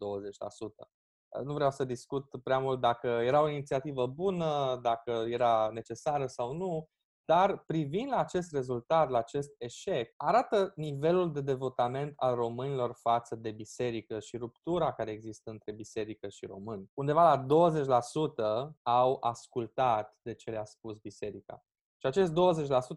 Nu 1.45 1.53
vreau 1.55 1.71
să 1.71 1.85
discut 1.85 2.43
prea 2.43 2.59
mult 2.59 2.81
dacă 2.81 3.07
era 3.07 3.43
o 3.43 3.49
inițiativă 3.49 4.07
bună, 4.07 4.79
dacă 4.83 5.25
era 5.29 5.71
necesară 5.73 6.27
sau 6.27 6.53
nu, 6.53 6.89
dar 7.25 7.59
privind 7.59 8.11
la 8.11 8.19
acest 8.19 8.53
rezultat, 8.53 9.11
la 9.11 9.19
acest 9.19 9.55
eșec, 9.59 10.15
arată 10.17 10.73
nivelul 10.77 11.33
de 11.33 11.41
devotament 11.41 12.13
al 12.17 12.35
românilor 12.35 12.95
față 12.95 13.37
de 13.37 13.51
biserică 13.51 14.21
și 14.21 14.37
ruptura 14.37 14.93
care 14.93 15.11
există 15.11 15.51
între 15.51 15.73
biserică 15.73 16.29
și 16.29 16.47
români. 16.47 16.91
Undeva 16.95 17.35
la 17.35 17.47
20% 18.71 18.75
au 18.83 19.17
ascultat 19.21 20.19
de 20.23 20.35
ce 20.35 20.51
le-a 20.51 20.65
spus 20.65 20.99
biserica. 20.99 21.65
Și 21.97 22.07
acest 22.07 22.33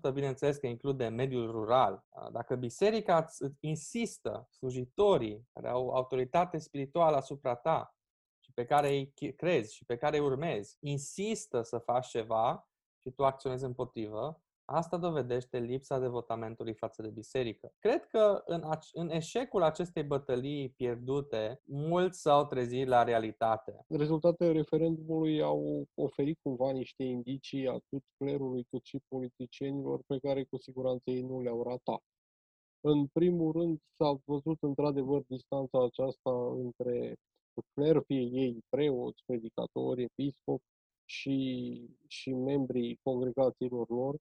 20%, 0.09 0.13
bineînțeles 0.13 0.57
că 0.57 0.67
include 0.67 1.07
mediul 1.07 1.51
rural. 1.51 2.05
Dacă 2.31 2.55
biserica 2.55 3.25
insistă, 3.59 4.47
slujitorii 4.49 5.47
care 5.53 5.69
au 5.69 5.89
autoritate 5.89 6.57
spirituală 6.57 7.15
asupra 7.15 7.55
ta 7.55 7.95
și 8.39 8.51
pe 8.53 8.65
care 8.65 8.89
îi 8.89 9.13
crezi 9.35 9.75
și 9.75 9.85
pe 9.85 9.97
care 9.97 10.17
îi 10.17 10.23
urmezi, 10.23 10.77
insistă 10.79 11.61
să 11.61 11.77
faci 11.77 12.07
ceva, 12.07 12.69
și 13.07 13.13
tu 13.15 13.25
acționezi 13.25 13.65
împotrivă, 13.65 14.41
asta 14.65 14.97
dovedește 14.97 15.59
lipsa 15.59 15.99
devotamentului 15.99 16.73
față 16.73 17.01
de 17.01 17.09
biserică. 17.09 17.71
Cred 17.79 18.05
că 18.05 18.43
în, 18.45 18.63
în 18.93 19.09
eșecul 19.09 19.63
acestei 19.63 20.03
bătălii 20.03 20.69
pierdute, 20.69 21.61
mulți 21.65 22.21
s-au 22.21 22.45
trezit 22.45 22.87
la 22.87 23.03
realitate. 23.03 23.85
Rezultatele 23.87 24.51
referendumului 24.51 25.41
au 25.41 25.87
oferit 25.93 26.39
cumva 26.41 26.71
niște 26.71 27.03
indicii 27.03 27.67
atât 27.67 28.03
clerului 28.17 28.63
cât 28.69 28.83
și 28.83 28.99
politicienilor 29.07 29.99
pe 30.07 30.17
care 30.19 30.43
cu 30.43 30.57
siguranță 30.57 31.09
ei 31.09 31.21
nu 31.21 31.41
le-au 31.41 31.63
ratat. 31.63 32.01
În 32.81 33.07
primul 33.07 33.51
rând 33.51 33.79
s-a 33.97 34.19
văzut 34.25 34.57
într-adevăr 34.61 35.23
distanța 35.27 35.83
aceasta 35.83 36.31
între 36.55 37.15
cler, 37.73 38.01
fie 38.05 38.21
ei 38.21 38.59
preoți, 38.69 39.23
predicatori, 39.25 40.03
episcopi, 40.03 40.76
și, 41.09 41.89
și 42.07 42.33
membrii 42.33 42.99
congregațiilor 43.03 43.89
lor. 43.89 44.15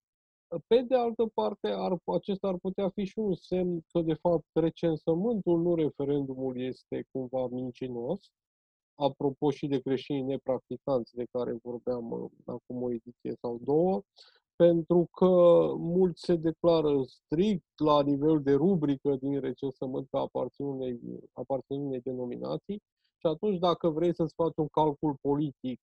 Pe 0.67 0.83
de 0.83 0.95
altă 0.95 1.31
parte, 1.35 1.69
ar, 1.69 1.99
acesta 2.05 2.49
ar 2.49 2.57
putea 2.57 2.89
fi 2.89 3.05
și 3.05 3.19
un 3.19 3.35
semn 3.35 3.81
că, 3.93 4.01
de 4.01 4.15
fapt, 4.15 4.47
recensământul, 4.53 5.63
nu 5.63 5.75
referendumul, 5.75 6.61
este 6.61 7.05
cumva 7.13 7.47
mincinos, 7.47 8.31
apropo 8.95 9.51
și 9.51 9.67
de 9.67 9.79
creștinii 9.79 10.23
nepracticanți 10.23 11.15
de 11.15 11.25
care 11.33 11.59
vorbeam 11.63 12.11
uh, 12.11 12.31
acum 12.45 12.83
o 12.83 12.93
ediție 12.93 13.35
sau 13.41 13.59
două, 13.63 14.03
pentru 14.57 15.09
că 15.11 15.27
mulți 15.77 16.25
se 16.25 16.37
declară 16.37 17.03
strict 17.03 17.81
la 17.85 18.03
nivel 18.03 18.43
de 18.43 18.53
rubrică 18.53 19.17
din 19.17 19.41
recensământ 19.41 20.09
ca 20.11 20.19
aparțin 20.19 20.65
unei, 20.65 21.01
aparțin 21.33 21.81
unei 21.81 22.01
denominații 22.01 22.83
și 23.19 23.27
atunci 23.27 23.59
dacă 23.59 23.89
vrei 23.89 24.15
să-ți 24.15 24.35
faci 24.35 24.57
un 24.57 24.69
calcul 24.69 25.17
politic 25.21 25.81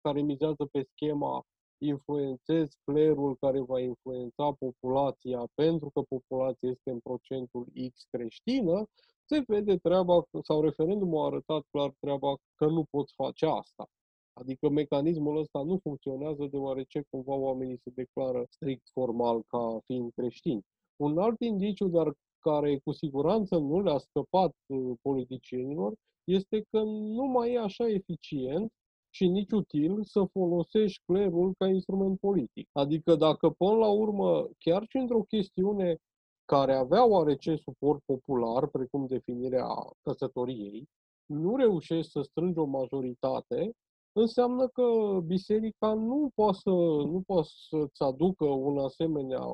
care 0.00 0.20
mizează 0.20 0.68
pe 0.72 0.82
schema 0.82 1.42
influențez 1.78 2.68
clerul 2.84 3.36
care 3.40 3.60
va 3.60 3.80
influența 3.80 4.52
populația 4.58 5.46
pentru 5.54 5.90
că 5.90 6.00
populația 6.02 6.68
este 6.68 6.90
în 6.90 6.98
procentul 6.98 7.66
X 7.92 8.06
creștină, 8.10 8.86
se 9.24 9.42
vede 9.46 9.76
treaba, 9.76 10.22
sau 10.42 10.62
referendumul 10.62 11.22
a 11.22 11.26
arătat 11.26 11.62
clar 11.70 11.92
treaba 12.00 12.36
că 12.54 12.66
nu 12.66 12.84
poți 12.90 13.14
face 13.14 13.46
asta. 13.46 13.86
Adică 14.32 14.68
mecanismul 14.68 15.38
ăsta 15.38 15.62
nu 15.62 15.78
funcționează 15.82 16.46
deoarece 16.50 17.04
cumva 17.10 17.34
oamenii 17.34 17.80
se 17.82 17.90
declară 17.94 18.44
strict 18.48 18.88
formal 18.92 19.42
ca 19.46 19.78
fiind 19.84 20.12
creștini. 20.14 20.62
Un 20.96 21.18
alt 21.18 21.40
indiciu, 21.40 21.88
dar 21.88 22.12
care 22.38 22.78
cu 22.84 22.92
siguranță 22.92 23.56
nu 23.58 23.80
le-a 23.80 23.98
scăpat 23.98 24.54
uh, 24.66 24.92
politicienilor, 25.02 25.94
este 26.24 26.66
că 26.70 26.82
nu 26.82 27.24
mai 27.24 27.52
e 27.52 27.58
așa 27.58 27.88
eficient 27.88 28.72
și 29.16 29.26
nici 29.26 29.50
util 29.50 30.04
să 30.04 30.24
folosești 30.32 31.02
clerul 31.04 31.54
ca 31.58 31.66
instrument 31.66 32.18
politic. 32.18 32.68
Adică 32.72 33.14
dacă 33.14 33.50
până 33.50 33.76
la 33.76 33.88
urmă, 33.88 34.48
chiar 34.58 34.84
și 34.88 34.96
într-o 34.96 35.22
chestiune 35.22 35.98
care 36.44 36.74
avea 36.74 37.06
oarece 37.06 37.56
suport 37.56 38.02
popular, 38.04 38.66
precum 38.66 39.06
definirea 39.06 39.66
căsătoriei, 40.02 40.88
nu 41.26 41.56
reușești 41.56 42.10
să 42.10 42.22
strângi 42.22 42.58
o 42.58 42.64
majoritate, 42.64 43.72
înseamnă 44.12 44.68
că 44.68 44.86
biserica 45.26 45.94
nu 45.94 46.30
poate, 46.34 46.58
să, 46.62 46.70
nu 47.12 47.22
poate 47.26 47.48
să-ți 47.68 48.02
aducă 48.02 48.44
un 48.44 48.78
asemenea 48.78 49.44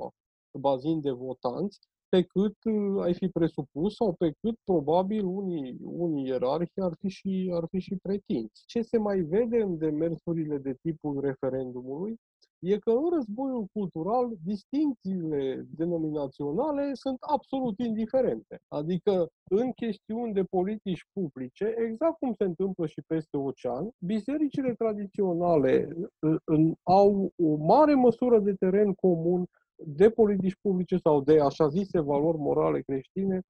bazin 0.59 1.01
de 1.01 1.11
votanți 1.11 1.79
pe 2.13 2.23
cât 2.23 2.57
uh, 2.65 3.03
ai 3.03 3.15
fi 3.15 3.29
presupus 3.29 3.95
sau 3.95 4.13
pe 4.13 4.31
cât 4.41 4.59
probabil 4.65 5.25
unii, 5.25 5.77
unii 5.83 6.27
ierarhi 6.27 6.81
ar 6.81 6.93
fi, 7.01 7.09
și, 7.09 7.51
ar 7.55 7.65
fi 7.71 7.79
și 7.79 7.97
pretinți. 8.03 8.63
Ce 8.67 8.83
se 8.83 8.99
mai 8.99 9.21
vede 9.21 9.63
în 9.63 9.79
demersurile 9.79 10.59
de 10.59 10.75
tipul 10.83 11.21
referendumului 11.21 12.17
e 12.63 12.79
că 12.79 12.91
în 12.91 13.09
războiul 13.15 13.67
cultural 13.73 14.31
distincțiile 14.45 15.67
denominaționale 15.77 16.91
sunt 16.95 17.17
absolut 17.21 17.79
indiferente. 17.79 18.61
Adică 18.69 19.29
în 19.51 19.73
chestiuni 19.73 20.33
de 20.33 20.43
politici 20.45 21.07
publice, 21.13 21.75
exact 21.77 22.19
cum 22.19 22.33
se 22.33 22.45
întâmplă 22.45 22.87
și 22.87 23.03
peste 23.07 23.37
ocean, 23.37 23.91
bisericile 23.99 24.75
tradiționale 24.75 25.89
uh, 26.21 26.71
au 26.83 27.31
o 27.37 27.57
mare 27.57 27.95
măsură 27.95 28.39
de 28.39 28.55
teren 28.55 28.93
comun 28.93 29.45
de 29.87 30.11
politici 30.11 30.57
publice 30.61 30.97
sau 30.97 31.21
de 31.21 31.41
așa 31.41 31.69
zise 31.69 32.01
valori 32.01 32.39
morale 32.39 32.81
creștine 32.81 33.41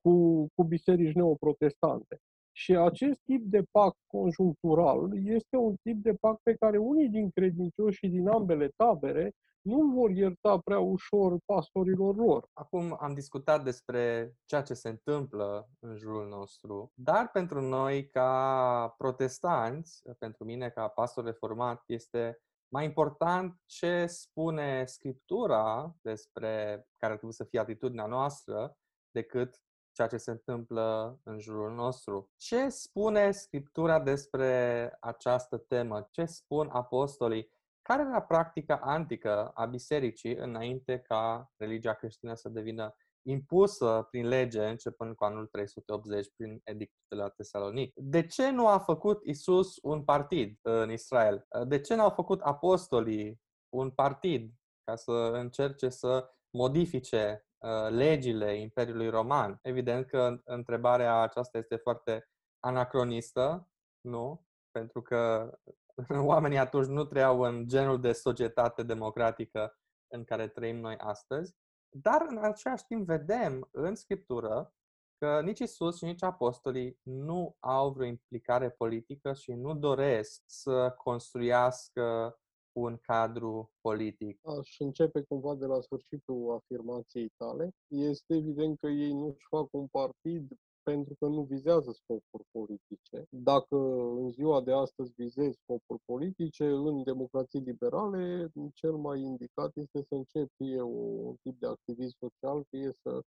cu, 0.00 0.46
cu 0.54 0.64
biserici 0.64 1.14
neoprotestante. 1.14 2.18
Și 2.52 2.76
acest 2.76 3.20
tip 3.24 3.42
de 3.44 3.62
pact 3.70 3.96
conjunctural 4.06 5.26
este 5.26 5.56
un 5.56 5.74
tip 5.82 6.02
de 6.02 6.14
pact 6.20 6.40
pe 6.42 6.54
care 6.54 6.78
unii 6.78 7.08
din 7.08 7.30
credincioși 7.30 8.08
din 8.08 8.28
ambele 8.28 8.68
tabere 8.76 9.32
nu 9.62 9.86
vor 9.94 10.10
ierta 10.10 10.58
prea 10.58 10.78
ușor 10.78 11.36
pastorilor 11.44 12.16
lor. 12.16 12.48
Acum 12.52 12.96
am 13.00 13.14
discutat 13.14 13.64
despre 13.64 14.32
ceea 14.44 14.62
ce 14.62 14.74
se 14.74 14.88
întâmplă 14.88 15.68
în 15.78 15.96
jurul 15.96 16.28
nostru, 16.28 16.92
dar 16.94 17.30
pentru 17.30 17.60
noi 17.60 18.08
ca 18.08 18.94
protestanți, 18.98 20.02
pentru 20.18 20.44
mine 20.44 20.68
ca 20.68 20.88
pastor 20.88 21.24
reformat, 21.24 21.82
este 21.86 22.38
mai 22.72 22.84
important 22.84 23.60
ce 23.66 24.06
spune 24.06 24.84
Scriptura 24.84 25.94
despre 26.02 26.86
care 26.96 27.12
trebuie 27.12 27.32
să 27.32 27.44
fie 27.44 27.58
atitudinea 27.58 28.06
noastră 28.06 28.76
decât 29.10 29.60
ceea 29.92 30.08
ce 30.08 30.16
se 30.16 30.30
întâmplă 30.30 31.18
în 31.22 31.40
jurul 31.40 31.74
nostru. 31.74 32.30
Ce 32.36 32.68
spune 32.68 33.30
Scriptura 33.30 34.00
despre 34.00 34.96
această 35.00 35.56
temă? 35.56 36.08
Ce 36.10 36.24
spun 36.24 36.68
apostolii? 36.72 37.50
Care 37.82 38.02
era 38.02 38.22
practica 38.22 38.76
antică 38.76 39.48
a 39.54 39.66
bisericii 39.66 40.34
înainte 40.34 40.98
ca 40.98 41.52
religia 41.56 41.92
creștină 41.94 42.34
să 42.34 42.48
devină 42.48 42.94
impusă 43.22 44.06
prin 44.10 44.28
lege 44.28 44.64
începând 44.64 45.14
cu 45.14 45.24
anul 45.24 45.46
380 45.46 46.32
prin 46.36 46.60
edictul 46.64 47.04
de 47.08 47.16
la 47.16 47.28
Tesalonic. 47.28 47.92
De 47.96 48.26
ce 48.26 48.50
nu 48.50 48.66
a 48.66 48.78
făcut 48.78 49.24
Isus 49.24 49.78
un 49.82 50.04
partid 50.04 50.58
în 50.62 50.90
Israel? 50.90 51.46
De 51.66 51.80
ce 51.80 51.94
nu 51.94 52.02
au 52.02 52.10
făcut 52.10 52.40
apostolii 52.40 53.40
un 53.68 53.90
partid 53.90 54.52
ca 54.84 54.96
să 54.96 55.12
încerce 55.32 55.88
să 55.88 56.30
modifice 56.50 57.44
uh, 57.44 57.51
legile 57.88 58.60
Imperiului 58.60 59.08
Roman. 59.08 59.58
Evident 59.62 60.06
că 60.06 60.40
întrebarea 60.44 61.20
aceasta 61.20 61.58
este 61.58 61.76
foarte 61.76 62.28
anacronistă, 62.60 63.70
nu? 64.00 64.46
Pentru 64.70 65.02
că 65.02 65.52
oamenii 66.32 66.58
atunci 66.58 66.86
nu 66.86 67.04
trăiau 67.04 67.40
în 67.40 67.68
genul 67.68 68.00
de 68.00 68.12
societate 68.12 68.82
democratică 68.82 69.78
în 70.12 70.24
care 70.24 70.48
trăim 70.48 70.76
noi 70.76 70.96
astăzi, 70.96 71.54
dar 71.88 72.26
în 72.28 72.38
același 72.38 72.84
timp 72.86 73.06
vedem 73.06 73.68
în 73.70 73.94
Scriptură 73.94 74.74
că 75.18 75.40
nici 75.40 75.58
Isus 75.58 75.96
și 75.96 76.04
nici 76.04 76.22
apostolii 76.22 76.98
nu 77.02 77.56
au 77.60 77.92
vreo 77.92 78.06
implicare 78.06 78.70
politică 78.70 79.32
și 79.32 79.52
nu 79.52 79.74
doresc 79.74 80.42
să 80.46 80.94
construiască 80.96 82.36
un 82.72 82.98
cadru 83.00 83.70
politic. 83.80 84.38
Aș 84.58 84.78
începe 84.78 85.22
cumva 85.22 85.54
de 85.54 85.66
la 85.66 85.80
sfârșitul 85.80 86.52
afirmației 86.54 87.32
tale. 87.36 87.70
Este 87.88 88.34
evident 88.34 88.78
că 88.78 88.86
ei 88.86 89.12
nu-și 89.12 89.46
fac 89.48 89.68
un 89.70 89.86
partid 89.86 90.52
pentru 90.82 91.14
că 91.14 91.26
nu 91.26 91.42
vizează 91.42 91.92
scopuri 91.92 92.44
politice. 92.50 93.26
Dacă 93.28 93.76
în 94.20 94.30
ziua 94.30 94.60
de 94.60 94.72
astăzi 94.72 95.12
vizezi 95.16 95.58
scopuri 95.62 96.02
politice, 96.04 96.66
în 96.66 97.02
democrații 97.02 97.60
liberale, 97.60 98.52
cel 98.74 98.96
mai 98.96 99.20
indicat 99.20 99.76
este 99.76 100.02
să 100.02 100.14
începi 100.14 100.52
fie 100.56 100.80
un 100.80 101.34
tip 101.42 101.58
de 101.58 101.66
activism 101.66 102.16
social, 102.18 102.64
fie 102.68 102.92
să, 102.92 103.22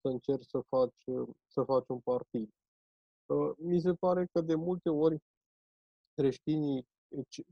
să 0.00 0.08
încerci 0.08 0.46
să 0.46 0.60
faci, 0.68 1.04
să 1.46 1.62
faci 1.62 1.88
un 1.88 2.00
partid. 2.00 2.48
Uh, 3.26 3.52
mi 3.56 3.80
se 3.80 3.94
pare 3.94 4.26
că 4.32 4.40
de 4.40 4.54
multe 4.54 4.88
ori 4.88 5.18
creștinii, 6.14 6.88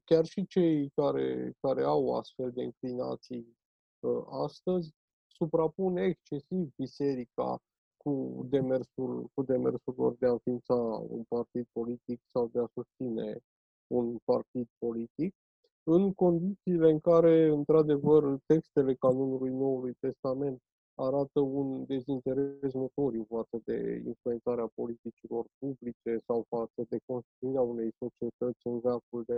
chiar 0.05 0.25
și 0.25 0.47
cei 0.47 0.91
care, 0.95 1.53
care 1.61 1.83
au 1.83 2.17
astfel 2.17 2.53
de 2.53 2.63
inclinații 2.63 3.57
uh, 4.01 4.25
astăzi, 4.29 4.95
suprapun 5.27 5.97
excesiv 5.97 6.69
biserica 6.77 7.59
cu 7.97 8.47
demersul, 8.49 9.31
cu 9.35 9.43
demersul 9.43 9.95
lor 9.97 10.17
de 10.19 10.27
a 10.27 10.31
înființa 10.31 10.75
un 11.09 11.23
partid 11.29 11.67
politic 11.73 12.21
sau 12.33 12.49
de 12.53 12.59
a 12.59 12.67
susține 12.75 13.39
un 13.87 14.19
partid 14.25 14.69
politic, 14.79 15.35
în 15.83 16.13
condițiile 16.13 16.91
în 16.91 17.01
care, 17.01 17.49
într-adevăr, 17.49 18.39
textele 18.47 18.95
canonului 18.95 19.51
Noului 19.51 19.95
Testament 20.01 20.61
arată 20.95 21.41
un 21.41 21.85
dezinteres 21.87 22.73
notoriu 22.73 23.27
față 23.29 23.61
de 23.65 24.03
influențarea 24.07 24.71
politicilor 24.75 25.45
publice 25.59 26.19
sau 26.27 26.47
față 26.49 26.87
de 26.89 26.99
construirea 27.07 27.61
unei 27.61 27.93
societăți 27.99 28.67
în 28.67 28.81
veacul 28.81 29.23
de 29.27 29.35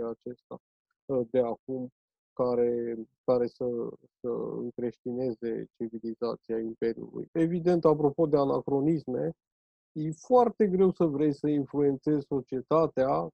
acesta, 0.47 1.27
de 1.31 1.39
acum, 1.39 1.89
care, 2.33 2.97
care 3.23 3.47
să, 3.47 3.65
să 4.19 4.29
încreștineze 4.57 5.65
civilizația 5.75 6.59
Imperiului. 6.59 7.29
Evident, 7.31 7.85
apropo 7.85 8.25
de 8.25 8.37
anacronisme, 8.37 9.31
e 9.91 10.11
foarte 10.11 10.67
greu 10.67 10.91
să 10.91 11.05
vrei 11.05 11.33
să 11.33 11.47
influențezi 11.47 12.25
societatea, 12.25 13.29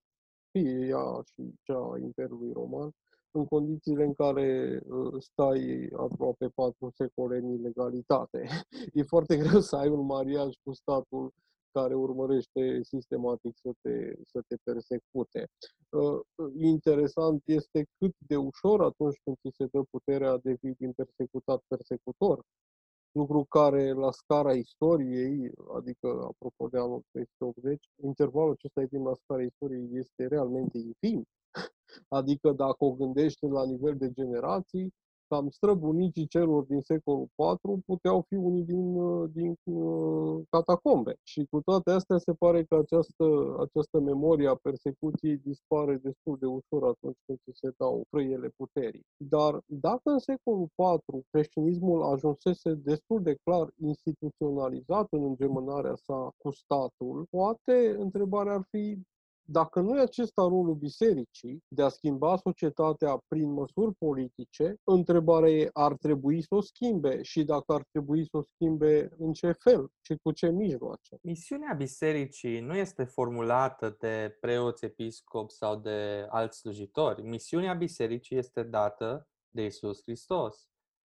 fie 0.52 0.86
ea 0.88 1.22
și 1.24 1.54
cea 1.64 1.92
a 1.92 1.98
Imperiului 1.98 2.52
Roman, 2.54 2.90
în 3.32 3.46
condițiile 3.46 4.04
în 4.04 4.14
care 4.14 4.80
uh, 4.88 5.22
stai 5.22 5.90
aproape 5.98 6.48
patru 6.48 6.90
secole 6.94 7.38
în 7.38 7.50
ilegalitate. 7.50 8.48
E 8.94 9.04
foarte 9.04 9.38
greu 9.38 9.60
să 9.60 9.76
ai 9.76 9.90
un 9.90 10.06
mariaj 10.06 10.54
cu 10.64 10.74
statul 10.74 11.34
care 11.78 11.94
urmărește 11.96 12.80
sistematic 12.84 13.54
să 13.64 13.72
te, 13.82 14.14
să 14.32 14.40
te 14.48 14.56
persecute. 14.64 15.42
Uh, 15.90 16.20
interesant 16.74 17.42
este 17.46 17.80
cât 17.98 18.16
de 18.18 18.36
ușor 18.36 18.82
atunci 18.82 19.20
când 19.24 19.36
ți 19.42 19.56
se 19.58 19.66
dă 19.72 19.82
puterea 19.90 20.38
devii 20.38 20.76
din 20.82 20.92
persecutat 20.92 21.60
persecutor, 21.68 22.38
lucru 23.12 23.46
care 23.50 23.92
la 23.92 24.12
scara 24.12 24.54
istoriei, 24.54 25.52
adică 25.78 26.08
apropo 26.32 26.68
de 26.72 26.78
anul 26.78 27.02
380, 27.12 27.90
intervalul 28.04 28.52
acesta 28.52 28.82
de 28.82 28.88
timp 28.88 29.06
la 29.06 29.14
scara 29.14 29.44
istoriei 29.44 29.90
este 29.92 30.28
realmente 30.28 30.78
infim. 30.78 31.24
Adică 32.20 32.52
dacă 32.52 32.84
o 32.86 32.92
gândești 32.92 33.46
la 33.46 33.66
nivel 33.66 33.98
de 33.98 34.12
generații, 34.12 34.94
cam 35.28 35.50
străbunicii 35.50 36.28
celor 36.28 36.64
din 36.64 36.82
secolul 36.82 37.28
IV 37.36 37.84
puteau 37.86 38.26
fi 38.28 38.36
unii 38.36 38.64
din, 38.64 38.96
uh, 38.96 39.30
din 39.34 39.56
uh, 39.64 40.44
catacombe. 40.50 41.16
Și 41.24 41.46
cu 41.50 41.62
toate 41.62 41.92
astea 41.92 42.18
se 42.18 42.34
pare 42.34 42.64
că 42.64 42.76
această, 42.76 43.26
această 43.60 44.00
memorie 44.00 44.48
a 44.48 44.56
persecuției 44.56 45.38
dispare 45.38 45.96
destul 45.96 46.38
de 46.40 46.46
ușor 46.46 46.84
atunci 46.84 47.18
când 47.26 47.40
se 47.52 47.70
dau 47.78 48.04
frâiele 48.10 48.50
puterii. 48.58 49.06
Dar 49.18 49.60
dacă 49.66 50.10
în 50.10 50.20
secolul 50.20 50.68
IV 50.76 51.24
creștinismul 51.32 52.04
ajunsese 52.04 52.74
destul 52.74 53.22
de 53.22 53.36
clar 53.44 53.70
instituționalizat 53.82 55.08
în 55.10 55.24
îngemânarea 55.24 55.96
sa 55.96 56.30
cu 56.38 56.52
statul, 56.52 57.26
poate 57.30 57.96
întrebarea 58.00 58.54
ar 58.54 58.66
fi 58.70 59.00
dacă 59.48 59.80
nu 59.80 59.98
e 59.98 60.02
acesta 60.02 60.42
rolul 60.42 60.76
bisericii 60.76 61.64
de 61.68 61.82
a 61.82 61.90
schimba 61.90 62.38
societatea 62.38 63.20
prin 63.28 63.52
măsuri 63.52 63.96
politice, 63.96 64.76
întrebarea 64.84 65.50
e, 65.50 65.70
ar 65.74 65.94
trebui 65.94 66.42
să 66.42 66.56
o 66.56 66.62
schimbe 66.62 67.22
și 67.22 67.44
dacă 67.44 67.74
ar 67.74 67.84
trebui 67.92 68.28
să 68.30 68.38
o 68.38 68.42
schimbe 68.42 69.10
în 69.18 69.34
ce 69.34 69.52
fel 69.52 69.88
și 70.02 70.16
cu 70.22 70.32
ce 70.32 70.50
mijloace? 70.50 71.18
Misiunea 71.22 71.74
bisericii 71.74 72.60
nu 72.60 72.76
este 72.76 73.04
formulată 73.04 73.96
de 74.00 74.38
preoți, 74.40 74.86
episcop 74.86 75.52
sau 75.52 75.76
de 75.76 76.26
alți 76.30 76.58
slujitori. 76.58 77.22
Misiunea 77.22 77.74
bisericii 77.74 78.38
este 78.38 78.64
dată 78.64 79.28
de 79.50 79.66
Isus 79.66 80.02
Hristos. 80.02 80.70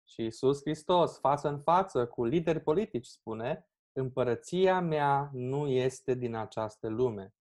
Și 0.08 0.24
Isus 0.24 0.60
Hristos, 0.60 1.18
față 1.18 1.48
în 1.48 1.60
față 1.60 2.06
cu 2.06 2.24
lideri 2.24 2.60
politici, 2.60 3.06
spune, 3.06 3.68
împărăția 3.92 4.80
mea 4.80 5.30
nu 5.32 5.66
este 5.66 6.14
din 6.14 6.34
această 6.34 6.88
lume. 6.88 7.34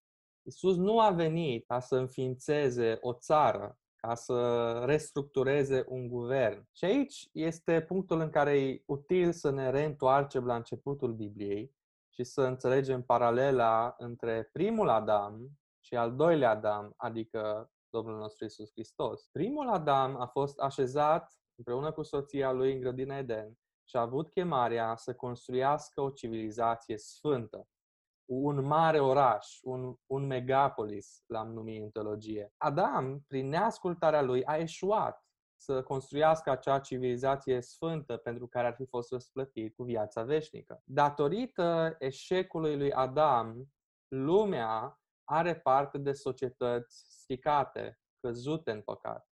Isus 0.46 0.76
nu 0.76 1.00
a 1.00 1.10
venit 1.10 1.66
ca 1.66 1.80
să 1.80 1.96
înființeze 1.96 2.98
o 3.02 3.14
țară, 3.14 3.78
ca 3.96 4.16
să 4.16 4.72
restructureze 4.86 5.86
un 5.88 6.08
guvern. 6.08 6.68
Și 6.72 6.86
aici 6.86 7.30
este 7.32 7.82
punctul 7.82 8.20
în 8.20 8.30
care 8.30 8.62
e 8.62 8.84
util 8.86 9.32
să 9.32 9.50
ne 9.50 9.70
reîntoarcem 9.70 10.46
la 10.46 10.56
începutul 10.56 11.14
Bibliei 11.14 11.76
și 12.10 12.24
să 12.24 12.42
înțelegem 12.42 13.04
paralela 13.04 13.96
între 13.98 14.50
primul 14.52 14.90
Adam 14.90 15.50
și 15.80 15.96
al 15.96 16.16
doilea 16.16 16.50
Adam, 16.50 16.94
adică 16.98 17.72
Domnul 17.90 18.18
nostru 18.18 18.46
Isus 18.46 18.72
Hristos. 18.72 19.30
Primul 19.32 19.70
Adam 19.70 20.22
a 20.22 20.26
fost 20.26 20.60
așezat 20.60 21.34
împreună 21.56 21.92
cu 21.92 22.02
soția 22.02 22.52
lui 22.52 22.74
în 22.74 22.80
grădina 22.80 23.18
Eden 23.18 23.58
și 23.84 23.96
a 23.96 24.02
avut 24.02 24.30
chemarea 24.30 24.96
să 24.96 25.14
construiască 25.14 26.02
o 26.02 26.10
civilizație 26.10 26.98
sfântă 26.98 27.68
un 28.26 28.66
mare 28.66 29.00
oraș, 29.00 29.60
un, 29.62 29.96
un 30.06 30.26
megapolis, 30.26 31.24
l-am 31.28 31.52
numit 31.54 31.82
în 31.82 31.90
teologie. 31.90 32.54
Adam, 32.58 33.24
prin 33.28 33.50
neascultarea 33.50 34.22
lui, 34.22 34.46
a 34.46 34.58
eșuat 34.58 35.24
să 35.56 35.84
construiască 35.84 36.50
acea 36.50 36.80
civilizație 36.80 37.62
sfântă 37.62 38.18
pentru 38.18 38.48
care 38.48 38.68
ar 38.68 38.76
fi 38.76 38.86
fost 38.86 39.12
răsplătit 39.12 39.76
cu 39.76 39.84
viața 39.84 40.24
veșnică. 40.24 40.82
Datorită 40.86 41.96
eșecului 42.00 42.78
lui 42.78 42.94
Adam, 42.94 43.74
lumea 44.08 45.02
are 45.24 45.56
parte 45.56 45.98
de 45.98 46.12
societăți 46.12 47.06
stricate, 47.22 48.00
căzute 48.20 48.72
în 48.72 48.82
păcat. 48.82 49.28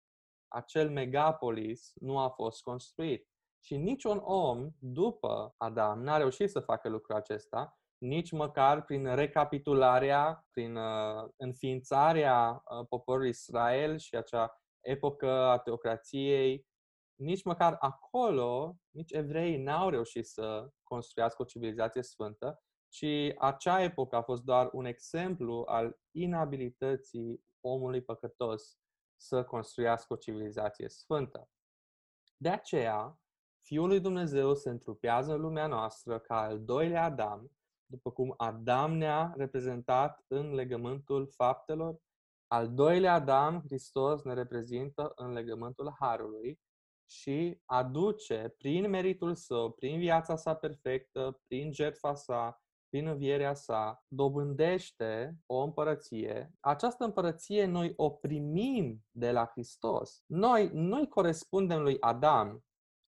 Acel 0.49 0.91
megapolis 0.91 1.93
nu 1.95 2.19
a 2.19 2.29
fost 2.29 2.63
construit. 2.63 3.29
Și 3.65 3.77
niciun 3.77 4.21
om, 4.25 4.71
după 4.79 5.55
Adam, 5.57 6.03
n-a 6.03 6.17
reușit 6.17 6.51
să 6.51 6.61
facă 6.61 6.89
lucrul 6.89 7.17
acesta, 7.17 7.80
nici 8.01 8.31
măcar 8.31 8.85
prin 8.85 9.15
recapitularea, 9.15 10.47
prin 10.51 10.77
uh, 10.77 11.29
înființarea 11.37 12.63
uh, 12.65 12.87
poporului 12.89 13.29
Israel 13.29 13.99
și 13.99 14.17
acea 14.17 14.63
epocă 14.81 15.31
a 15.31 15.59
teocrației, 15.59 16.67
nici 17.15 17.43
măcar 17.43 17.77
acolo, 17.81 18.77
nici 18.91 19.13
evreii 19.13 19.63
n-au 19.63 19.89
reușit 19.89 20.27
să 20.27 20.71
construiască 20.83 21.43
o 21.43 21.45
civilizație 21.45 22.03
sfântă, 22.03 22.63
ci 22.89 23.35
acea 23.39 23.83
epocă 23.83 24.17
a 24.17 24.23
fost 24.23 24.43
doar 24.43 24.69
un 24.73 24.85
exemplu 24.85 25.65
al 25.67 25.99
inabilității 26.11 27.45
omului 27.61 28.03
păcătos 28.03 28.79
să 29.17 29.45
construiască 29.45 30.13
o 30.13 30.17
civilizație 30.17 30.89
sfântă. 30.89 31.49
De 32.37 32.49
aceea, 32.49 33.21
Fiul 33.63 33.89
lui 33.89 34.01
Dumnezeu 34.01 34.55
se 34.55 34.71
întrupează 34.71 35.33
în 35.33 35.41
lumea 35.41 35.67
noastră 35.67 36.19
ca 36.19 36.41
al 36.41 36.65
doilea 36.65 37.05
Adam, 37.05 37.51
după 37.91 38.11
cum 38.11 38.35
Adam 38.37 38.97
ne-a 38.97 39.33
reprezentat 39.37 40.25
în 40.27 40.55
legământul 40.55 41.29
faptelor, 41.29 41.97
al 42.47 42.75
doilea 42.75 43.13
Adam, 43.13 43.63
Hristos, 43.67 44.23
ne 44.23 44.35
reprezintă 44.35 45.13
în 45.15 45.33
legământul 45.33 45.95
Harului 45.99 46.61
și 47.11 47.61
aduce 47.65 48.55
prin 48.59 48.91
meritul 48.91 49.35
său, 49.35 49.71
prin 49.71 49.99
viața 49.99 50.37
sa 50.37 50.55
perfectă, 50.55 51.41
prin 51.47 51.73
jertfa 51.73 52.15
sa, 52.15 52.61
prin 52.89 53.07
învierea 53.07 53.55
sa, 53.55 54.05
dobândește 54.09 55.37
o 55.47 55.63
împărăție. 55.63 56.53
Această 56.61 57.05
împărăție 57.05 57.65
noi 57.65 57.93
o 57.97 58.11
primim 58.11 59.05
de 59.11 59.31
la 59.31 59.47
Hristos. 59.47 60.23
Noi, 60.27 60.71
noi 60.73 61.09
corespundem 61.09 61.83
lui 61.83 61.97
Adam. 62.01 62.65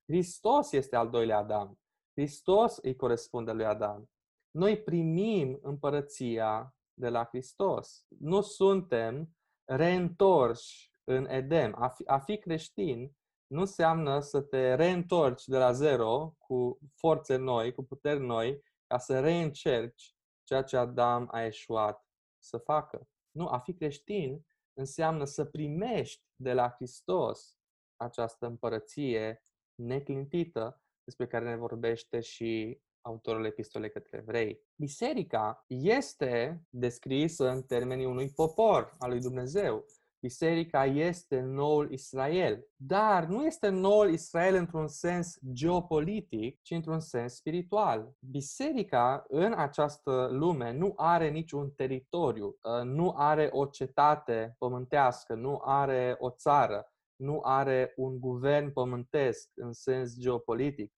Hristos 0.06 0.72
este 0.72 0.96
al 0.96 1.10
doilea 1.10 1.38
Adam. 1.38 1.78
Hristos 2.12 2.76
îi 2.76 2.96
corespunde 2.96 3.52
lui 3.52 3.64
Adam. 3.64 4.10
Noi 4.52 4.82
primim 4.82 5.58
împărăția 5.62 6.76
de 6.94 7.08
la 7.08 7.24
Hristos. 7.24 8.06
Nu 8.18 8.40
suntem 8.40 9.36
reîntorși 9.64 10.90
în 11.04 11.26
Edem. 11.28 11.74
A 11.78 11.88
fi, 11.88 12.06
a 12.06 12.18
fi 12.18 12.38
creștin 12.38 13.16
nu 13.46 13.60
înseamnă 13.60 14.20
să 14.20 14.40
te 14.40 14.74
reîntorci 14.74 15.44
de 15.44 15.58
la 15.58 15.72
zero 15.72 16.34
cu 16.38 16.78
forțe 16.94 17.36
noi, 17.36 17.74
cu 17.74 17.82
puteri 17.82 18.20
noi, 18.20 18.62
ca 18.86 18.98
să 18.98 19.20
reîncerci 19.20 20.14
ceea 20.42 20.62
ce 20.62 20.76
Adam 20.76 21.28
a 21.30 21.44
eșuat 21.44 22.06
să 22.38 22.58
facă. 22.58 23.08
Nu, 23.30 23.46
a 23.46 23.58
fi 23.58 23.74
creștin 23.74 24.46
înseamnă 24.72 25.24
să 25.24 25.44
primești 25.44 26.24
de 26.36 26.52
la 26.52 26.70
Hristos 26.70 27.58
această 27.96 28.46
împărăție 28.46 29.42
neclintită 29.74 30.82
despre 31.04 31.26
care 31.26 31.44
ne 31.44 31.56
vorbește 31.56 32.20
și 32.20 32.80
autorul 33.02 33.44
epistolei 33.44 33.90
către 33.90 34.18
evrei. 34.18 34.60
Biserica 34.76 35.64
este 35.66 36.62
descrisă 36.70 37.48
în 37.48 37.62
termenii 37.62 38.06
unui 38.06 38.28
popor 38.28 38.94
al 38.98 39.10
lui 39.10 39.20
Dumnezeu. 39.20 39.84
Biserica 40.22 40.84
este 40.84 41.40
noul 41.40 41.92
Israel, 41.92 42.66
dar 42.76 43.24
nu 43.24 43.44
este 43.44 43.68
noul 43.68 44.12
Israel 44.12 44.54
într-un 44.54 44.88
sens 44.88 45.38
geopolitic, 45.52 46.62
ci 46.62 46.70
într-un 46.70 47.00
sens 47.00 47.34
spiritual. 47.34 48.16
Biserica 48.30 49.24
în 49.28 49.52
această 49.52 50.28
lume 50.30 50.72
nu 50.72 50.92
are 50.96 51.30
niciun 51.30 51.70
teritoriu, 51.70 52.56
ă, 52.64 52.82
nu 52.82 53.14
are 53.16 53.48
o 53.52 53.66
cetate 53.66 54.54
pământească, 54.58 55.34
nu 55.34 55.60
are 55.64 56.16
o 56.18 56.30
țară, 56.30 56.92
nu 57.16 57.40
are 57.42 57.92
un 57.96 58.20
guvern 58.20 58.72
pământesc 58.72 59.50
în 59.54 59.72
sens 59.72 60.18
geopolitic. 60.18 60.92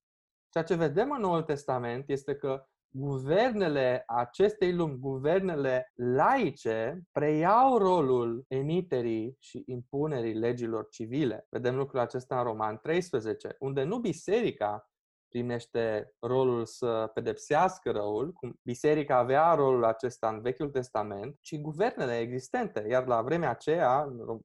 Ceea 0.55 0.67
ce 0.67 0.75
vedem 0.75 1.11
în 1.11 1.21
Noul 1.21 1.43
Testament 1.43 2.09
este 2.11 2.37
că 2.37 2.67
guvernele 2.89 4.03
acestei 4.07 4.75
lumi, 4.75 4.99
guvernele 4.99 5.93
laice, 5.95 7.03
preiau 7.13 7.79
rolul 7.79 8.45
emiterii 8.49 9.37
și 9.41 9.63
impunerii 9.67 10.35
legilor 10.35 10.89
civile. 10.89 11.47
Vedem 11.51 11.77
lucrul 11.77 12.01
acesta 12.01 12.39
în 12.39 12.45
Roman 12.45 12.79
13, 12.79 13.57
unde 13.59 13.83
nu 13.83 13.99
biserica 13.99 14.91
primește 15.29 16.15
rolul 16.21 16.65
să 16.67 17.11
pedepsească 17.15 17.91
răul, 17.91 18.33
cum 18.33 18.61
biserica 18.63 19.17
avea 19.17 19.55
rolul 19.55 19.85
acesta 19.85 20.29
în 20.29 20.41
Vechiul 20.41 20.71
Testament, 20.71 21.39
ci 21.41 21.61
guvernele 21.61 22.19
existente. 22.19 22.87
Iar 22.89 23.07
la 23.07 23.23
vremea 23.23 23.51
aceea, 23.51 24.03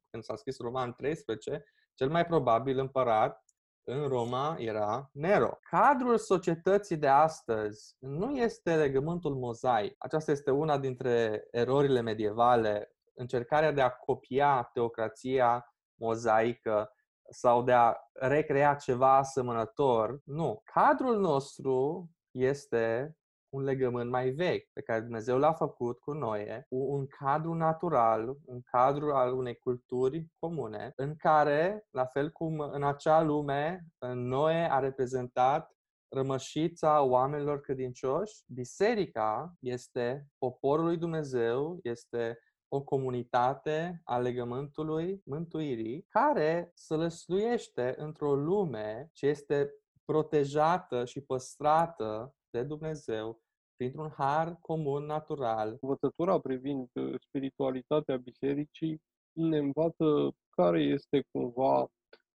când 0.10 0.24
s-a 0.24 0.36
scris 0.36 0.60
Roman 0.60 0.94
13, 0.94 1.64
cel 1.94 2.10
mai 2.10 2.26
probabil 2.26 2.80
împărat 2.80 3.49
în 3.90 4.08
Roma 4.08 4.56
era 4.60 5.10
Nero. 5.14 5.58
Cadrul 5.70 6.18
societății 6.18 6.98
de 6.98 7.08
astăzi 7.08 7.96
nu 8.00 8.32
este 8.32 8.76
legământul 8.76 9.36
mozaic. 9.36 9.96
Aceasta 9.98 10.32
este 10.32 10.52
una 10.52 10.78
dintre 10.78 11.48
erorile 11.52 12.02
medievale, 12.02 12.96
încercarea 13.14 13.72
de 13.72 13.82
a 13.82 13.90
copia 13.90 14.70
teocrația 14.74 15.74
mozaică 15.96 16.94
sau 17.30 17.64
de 17.64 17.74
a 17.74 17.96
recrea 18.14 18.76
ceva 18.76 19.18
asemănător. 19.18 20.22
Nu. 20.26 20.62
Cadrul 20.64 21.20
nostru 21.20 22.10
este 22.32 23.16
un 23.50 23.64
legământ 23.64 24.10
mai 24.10 24.30
vechi 24.30 24.70
pe 24.74 24.82
care 24.82 25.00
Dumnezeu 25.00 25.38
l-a 25.38 25.54
făcut 25.54 26.00
cu 26.00 26.14
noi, 26.14 26.66
un 26.70 27.08
cadru 27.08 27.54
natural, 27.54 28.38
un 28.46 28.62
cadru 28.62 29.12
al 29.12 29.34
unei 29.34 29.56
culturi 29.56 30.28
comune, 30.40 30.94
în 30.96 31.16
care, 31.16 31.88
la 31.90 32.06
fel 32.06 32.32
cum 32.32 32.60
în 32.60 32.84
acea 32.84 33.22
lume, 33.22 33.86
Noe 34.14 34.72
a 34.72 34.80
reprezentat 34.80 35.74
rămășița 36.16 37.02
oamenilor 37.02 37.62
credincioși, 37.62 38.44
biserica 38.48 39.54
este 39.60 40.28
poporul 40.38 40.86
lui 40.86 40.98
Dumnezeu, 40.98 41.80
este 41.84 42.40
o 42.72 42.82
comunitate 42.82 44.02
a 44.04 44.18
legământului 44.18 45.22
mântuirii 45.26 46.06
care 46.10 46.72
sălăsluiește 46.74 47.94
într-o 47.98 48.36
lume 48.36 49.10
ce 49.14 49.28
este 49.28 49.74
protejată 50.06 51.06
și 51.06 51.22
păstrată 51.22 52.34
de 52.52 52.64
Dumnezeu 52.64 53.42
printr-un 53.76 54.10
har 54.10 54.58
comun 54.62 55.06
natural. 55.06 55.78
Învățătura 55.82 56.40
privind 56.40 56.90
uh, 56.94 57.16
spiritualitatea 57.20 58.18
bisericii 58.18 59.02
ne 59.32 59.58
învață 59.58 60.32
care 60.50 60.82
este 60.82 61.24
cumva 61.32 61.88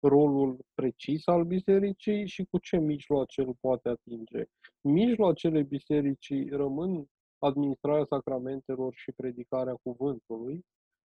rolul 0.00 0.58
precis 0.74 1.26
al 1.26 1.44
bisericii 1.44 2.26
și 2.26 2.44
cu 2.50 2.58
ce 2.58 2.76
mijloace 2.76 3.40
îl 3.40 3.56
poate 3.60 3.88
atinge. 3.88 4.44
Mijloacele 4.80 5.62
bisericii 5.62 6.48
rămân 6.48 7.06
administrarea 7.38 8.04
sacramentelor 8.04 8.92
și 8.94 9.12
predicarea 9.12 9.74
cuvântului 9.82 10.60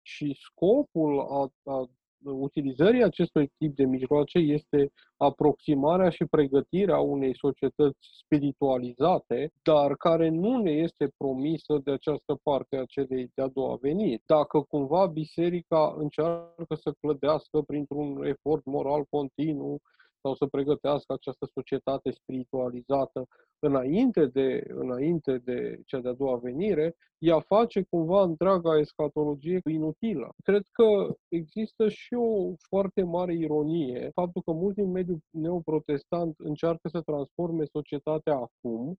și 0.02 0.38
scopul 0.40 1.20
a, 1.20 1.72
a 1.72 1.90
utilizării 2.30 3.02
acestui 3.02 3.52
tip 3.58 3.74
de 3.76 3.84
mijloace 3.84 4.38
este 4.38 4.92
aproximarea 5.16 6.10
și 6.10 6.24
pregătirea 6.24 6.98
unei 6.98 7.36
societăți 7.36 7.98
spiritualizate, 8.24 9.52
dar 9.62 9.96
care 9.96 10.28
nu 10.28 10.62
ne 10.62 10.70
este 10.70 11.12
promisă 11.16 11.80
de 11.84 11.90
această 11.90 12.38
parte 12.42 12.76
a 12.76 12.84
celei 12.84 13.30
de-a 13.34 13.48
doua 13.48 13.78
veniri. 13.80 14.22
Dacă 14.26 14.60
cumva 14.60 15.06
biserica 15.06 15.94
încearcă 15.98 16.74
să 16.74 16.94
clădească 17.00 17.60
printr-un 17.60 18.24
efort 18.24 18.64
moral 18.64 19.04
continuu 19.10 19.80
sau 20.24 20.34
să 20.34 20.46
pregătească 20.46 21.12
această 21.12 21.46
societate 21.54 22.10
spiritualizată 22.10 23.26
înainte 23.58 24.26
de, 24.26 24.64
înainte 24.68 25.38
de 25.38 25.80
cea 25.86 26.00
de-a 26.00 26.12
doua 26.12 26.36
venire, 26.36 26.96
ea 27.18 27.40
face 27.40 27.82
cumva 27.90 28.22
întreaga 28.22 28.78
escatologie 28.78 29.60
inutilă. 29.70 30.28
Cred 30.44 30.62
că 30.72 31.14
există 31.28 31.88
și 31.88 32.14
o 32.14 32.52
foarte 32.68 33.02
mare 33.02 33.34
ironie, 33.34 34.10
faptul 34.14 34.42
că 34.42 34.52
mulți 34.52 34.80
din 34.80 34.90
mediul 34.90 35.18
neoprotestant 35.30 36.34
încearcă 36.38 36.88
să 36.88 37.00
transforme 37.00 37.64
societatea 37.64 38.34
acum, 38.34 38.94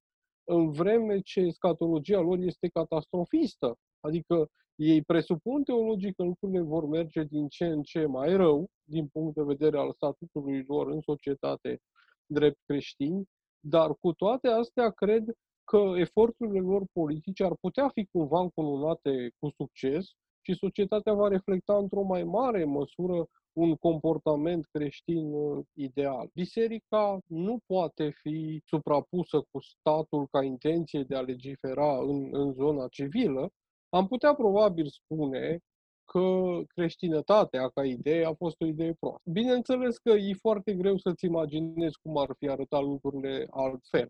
în 0.47 0.71
vreme 0.71 1.19
ce 1.19 1.39
escatologia 1.39 2.19
lor 2.19 2.38
este 2.39 2.67
catastrofistă. 2.67 3.75
Adică 4.05 4.49
ei 4.75 5.01
presupun 5.01 5.63
teologic 5.63 6.15
că 6.15 6.23
lucrurile 6.23 6.61
vor 6.61 6.85
merge 6.85 7.23
din 7.23 7.47
ce 7.47 7.65
în 7.65 7.81
ce 7.81 8.05
mai 8.05 8.35
rău, 8.35 8.69
din 8.83 9.07
punct 9.07 9.35
de 9.35 9.43
vedere 9.43 9.77
al 9.77 9.91
statutului 9.91 10.63
lor 10.67 10.87
în 10.87 11.01
societate 11.01 11.79
drept 12.25 12.59
creștini, 12.65 13.23
dar 13.59 13.95
cu 13.99 14.11
toate 14.13 14.47
astea 14.47 14.89
cred 14.89 15.23
că 15.63 15.93
eforturile 15.95 16.59
lor 16.59 16.83
politice 16.93 17.43
ar 17.43 17.55
putea 17.61 17.89
fi 17.89 18.05
cumva 18.05 18.39
încununate 18.39 19.29
cu 19.39 19.49
succes 19.55 20.05
și 20.41 20.53
societatea 20.53 21.13
va 21.13 21.27
reflecta 21.27 21.77
într-o 21.77 22.01
mai 22.01 22.23
mare 22.23 22.63
măsură 22.63 23.27
un 23.53 23.75
comportament 23.75 24.65
creștin 24.65 25.33
uh, 25.33 25.65
ideal. 25.73 26.29
Biserica 26.33 27.19
nu 27.27 27.59
poate 27.65 28.09
fi 28.21 28.61
suprapusă 28.65 29.37
cu 29.51 29.59
statul 29.61 30.27
ca 30.31 30.43
intenție 30.43 31.03
de 31.03 31.15
a 31.15 31.21
legifera 31.21 31.97
în, 31.97 32.29
în 32.31 32.53
zona 32.53 32.87
civilă. 32.87 33.49
Am 33.95 34.08
putea 34.08 34.34
probabil 34.34 34.88
spune 34.88 35.60
că 36.05 36.60
creștinătatea 36.67 37.69
ca 37.69 37.86
idee 37.86 38.25
a 38.25 38.34
fost 38.34 38.62
o 38.62 38.65
idee 38.65 38.93
proastă. 38.93 39.29
Bineînțeles 39.29 39.97
că 39.97 40.10
e 40.10 40.34
foarte 40.34 40.73
greu 40.73 40.97
să-ți 40.97 41.25
imaginezi 41.25 41.99
cum 42.01 42.17
ar 42.17 42.29
fi 42.38 42.49
arătat 42.49 42.81
lucrurile 42.81 43.47
altfel. 43.49 44.10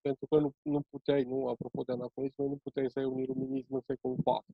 Pentru 0.00 0.26
că 0.26 0.38
nu, 0.38 0.52
nu 0.62 0.80
puteai, 0.90 1.22
nu, 1.22 1.46
apropo 1.46 1.82
de 1.82 1.92
anacronism, 1.92 2.42
nu 2.42 2.58
puteai 2.62 2.90
să 2.90 2.98
ai 2.98 3.04
un 3.04 3.18
iluminism 3.18 3.74
în 3.74 3.80
secolul 3.86 4.18
IV. 4.18 4.44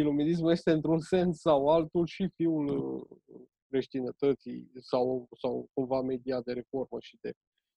Iluminismul 0.00 0.50
este 0.50 0.70
într-un 0.70 1.00
sens 1.00 1.40
sau 1.40 1.68
altul 1.68 2.06
și 2.06 2.28
fiul 2.34 2.66
uh, 2.66 3.40
creștinătății 3.68 4.70
sau, 4.80 5.28
sau 5.40 5.68
cumva 5.72 6.00
mediat 6.00 6.44
de 6.44 6.52
reformă 6.52 6.96
și 7.00 7.18
de, 7.20 7.32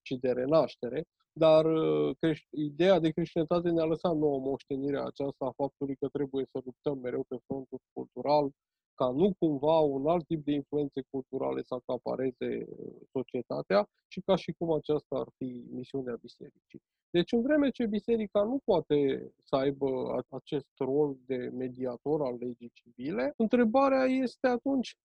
și 0.05 0.15
de 0.15 0.31
renaștere. 0.31 1.03
Dar 1.33 1.65
uh, 1.65 2.15
creș- 2.21 2.49
ideea 2.49 2.99
de 2.99 3.09
creștinătate 3.09 3.69
ne-a 3.69 3.85
lăsat 3.85 4.15
nouă 4.15 4.39
moștenirea 4.39 5.03
aceasta 5.03 5.45
a 5.45 5.57
faptului 5.61 5.95
că 5.95 6.07
trebuie 6.07 6.45
să 6.51 6.61
luptăm 6.65 6.97
mereu 6.99 7.23
pe 7.27 7.37
frontul 7.45 7.79
cultural, 7.93 8.49
ca 8.95 9.09
nu 9.09 9.33
cumva 9.39 9.79
un 9.79 10.07
alt 10.07 10.25
tip 10.25 10.45
de 10.45 10.51
influențe 10.51 11.01
culturale 11.09 11.61
să 11.61 11.73
acapareze 11.73 12.65
uh, 12.69 12.93
societatea 13.11 13.87
și 14.07 14.21
ca 14.21 14.35
și 14.35 14.51
cum 14.57 14.71
aceasta 14.71 15.15
ar 15.15 15.27
fi 15.37 15.65
misiunea 15.69 16.15
bisericii. 16.21 16.81
Deci, 17.09 17.31
în 17.31 17.41
vreme 17.41 17.69
ce 17.69 17.85
biserica 17.85 18.43
nu 18.43 18.59
poate 18.63 18.97
să 19.43 19.55
aibă 19.55 19.87
acest 20.29 20.73
rol 20.77 21.17
de 21.25 21.35
mediator 21.35 22.21
al 22.21 22.35
legii 22.39 22.71
civile, 22.73 23.33
întrebarea 23.37 24.03
este 24.03 24.47
atunci 24.47 24.95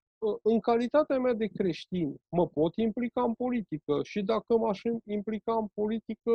în 0.43 0.61
calitatea 0.61 1.19
mea 1.19 1.33
de 1.33 1.47
creștin, 1.47 2.15
mă 2.29 2.49
pot 2.49 2.77
implica 2.77 3.23
în 3.23 3.35
politică 3.35 4.01
și 4.03 4.23
dacă 4.23 4.57
m-aș 4.59 4.81
implica 5.05 5.57
în 5.57 5.67
politică, 5.75 6.33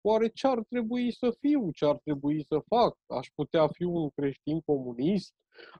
oare 0.00 0.28
ce 0.28 0.46
ar 0.46 0.62
trebui 0.68 1.12
să 1.12 1.36
fiu, 1.40 1.70
ce 1.70 1.84
ar 1.84 1.98
trebui 2.04 2.44
să 2.44 2.62
fac? 2.66 2.96
Aș 3.06 3.26
putea 3.34 3.68
fi 3.68 3.82
un 3.82 4.08
creștin 4.14 4.60
comunist? 4.60 5.32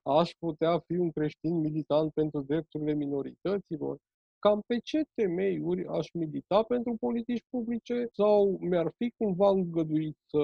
Aș 0.03 0.31
putea 0.39 0.79
fi 0.79 0.97
un 0.97 1.11
creștin 1.11 1.61
militant 1.61 2.13
pentru 2.13 2.41
drepturile 2.41 2.95
minorităților? 2.95 3.99
cam 4.47 4.61
pe 4.67 4.79
ce 4.79 5.03
temeiuri 5.15 5.87
aș 5.87 6.11
milita 6.13 6.63
pentru 6.63 6.97
politici 7.01 7.45
publice 7.51 8.09
sau 8.13 8.59
mi-ar 8.61 8.93
fi 8.97 9.11
cumva 9.17 9.49
îngăduit 9.49 10.17
să, 10.27 10.39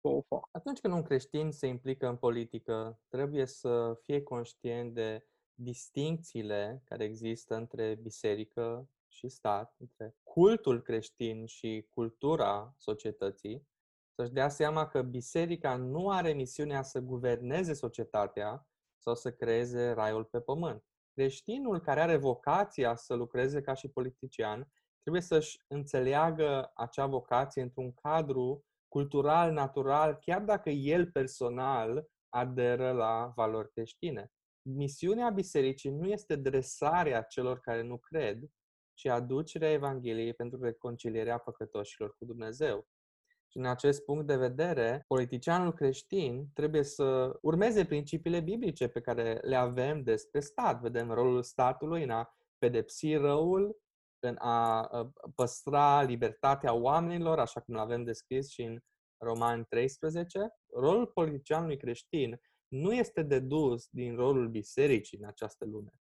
să 0.00 0.08
o 0.08 0.20
fac. 0.28 0.48
Atunci 0.50 0.80
când 0.80 0.94
un 0.94 1.02
creștin 1.02 1.50
se 1.50 1.66
implică 1.66 2.08
în 2.08 2.16
politică, 2.16 2.98
trebuie 3.08 3.46
să 3.46 3.98
fie 4.02 4.22
conștient 4.22 4.94
de 4.94 5.24
distincțiile 5.62 6.82
care 6.84 7.04
există 7.04 7.54
între 7.54 7.94
biserică 7.94 8.88
și 9.08 9.28
stat, 9.28 9.74
între 9.78 10.16
cultul 10.22 10.82
creștin 10.82 11.46
și 11.46 11.86
cultura 11.90 12.74
societății, 12.76 13.68
să-și 14.14 14.32
dea 14.32 14.48
seama 14.48 14.86
că 14.86 15.02
biserica 15.02 15.76
nu 15.76 16.10
are 16.10 16.32
misiunea 16.32 16.82
să 16.82 17.00
guverneze 17.00 17.72
societatea 17.72 18.68
sau 18.98 19.14
să 19.14 19.32
creeze 19.32 19.90
raiul 19.90 20.24
pe 20.24 20.40
pământ. 20.40 20.84
Creștinul 21.12 21.80
care 21.80 22.00
are 22.00 22.16
vocația 22.16 22.94
să 22.94 23.14
lucreze 23.14 23.60
ca 23.60 23.74
și 23.74 23.88
politician 23.88 24.72
trebuie 25.00 25.22
să-și 25.22 25.64
înțeleagă 25.66 26.70
acea 26.74 27.06
vocație 27.06 27.62
într-un 27.62 27.92
cadru 27.92 28.64
cultural, 28.88 29.52
natural, 29.52 30.14
chiar 30.14 30.42
dacă 30.42 30.70
el 30.70 31.10
personal 31.10 32.08
aderă 32.28 32.92
la 32.92 33.32
valori 33.34 33.70
creștine. 33.70 34.32
Misiunea 34.62 35.30
bisericii 35.30 35.90
nu 35.90 36.06
este 36.06 36.36
dresarea 36.36 37.22
celor 37.22 37.60
care 37.60 37.82
nu 37.82 37.98
cred, 37.98 38.38
ci 38.94 39.06
aducerea 39.06 39.72
Evangheliei 39.72 40.34
pentru 40.34 40.62
reconcilierea 40.62 41.38
păcătoșilor 41.38 42.16
cu 42.16 42.24
Dumnezeu. 42.24 42.88
Și 43.46 43.56
în 43.56 43.66
acest 43.66 44.04
punct 44.04 44.26
de 44.26 44.36
vedere, 44.36 45.04
politicianul 45.06 45.72
creștin 45.72 46.50
trebuie 46.54 46.82
să 46.82 47.38
urmeze 47.42 47.84
principiile 47.84 48.40
biblice 48.40 48.88
pe 48.88 49.00
care 49.00 49.40
le 49.42 49.56
avem 49.56 50.02
despre 50.02 50.40
stat. 50.40 50.80
Vedem 50.80 51.10
rolul 51.10 51.42
statului 51.42 52.02
în 52.02 52.10
a 52.10 52.36
pedepsi 52.58 53.14
răul, 53.14 53.80
în 54.18 54.36
a 54.38 54.90
păstra 55.34 56.02
libertatea 56.02 56.72
oamenilor, 56.74 57.38
așa 57.38 57.60
cum 57.60 57.74
l-avem 57.74 58.04
descris 58.04 58.50
și 58.50 58.62
în 58.62 58.80
Romani 59.16 59.64
13. 59.68 60.54
Rolul 60.74 61.06
politicianului 61.06 61.76
creștin 61.76 62.40
nu 62.70 62.92
este 62.92 63.22
dedus 63.22 63.88
din 63.90 64.14
rolul 64.14 64.48
bisericii 64.48 65.18
în 65.18 65.24
această 65.24 65.64
lume 65.64 66.00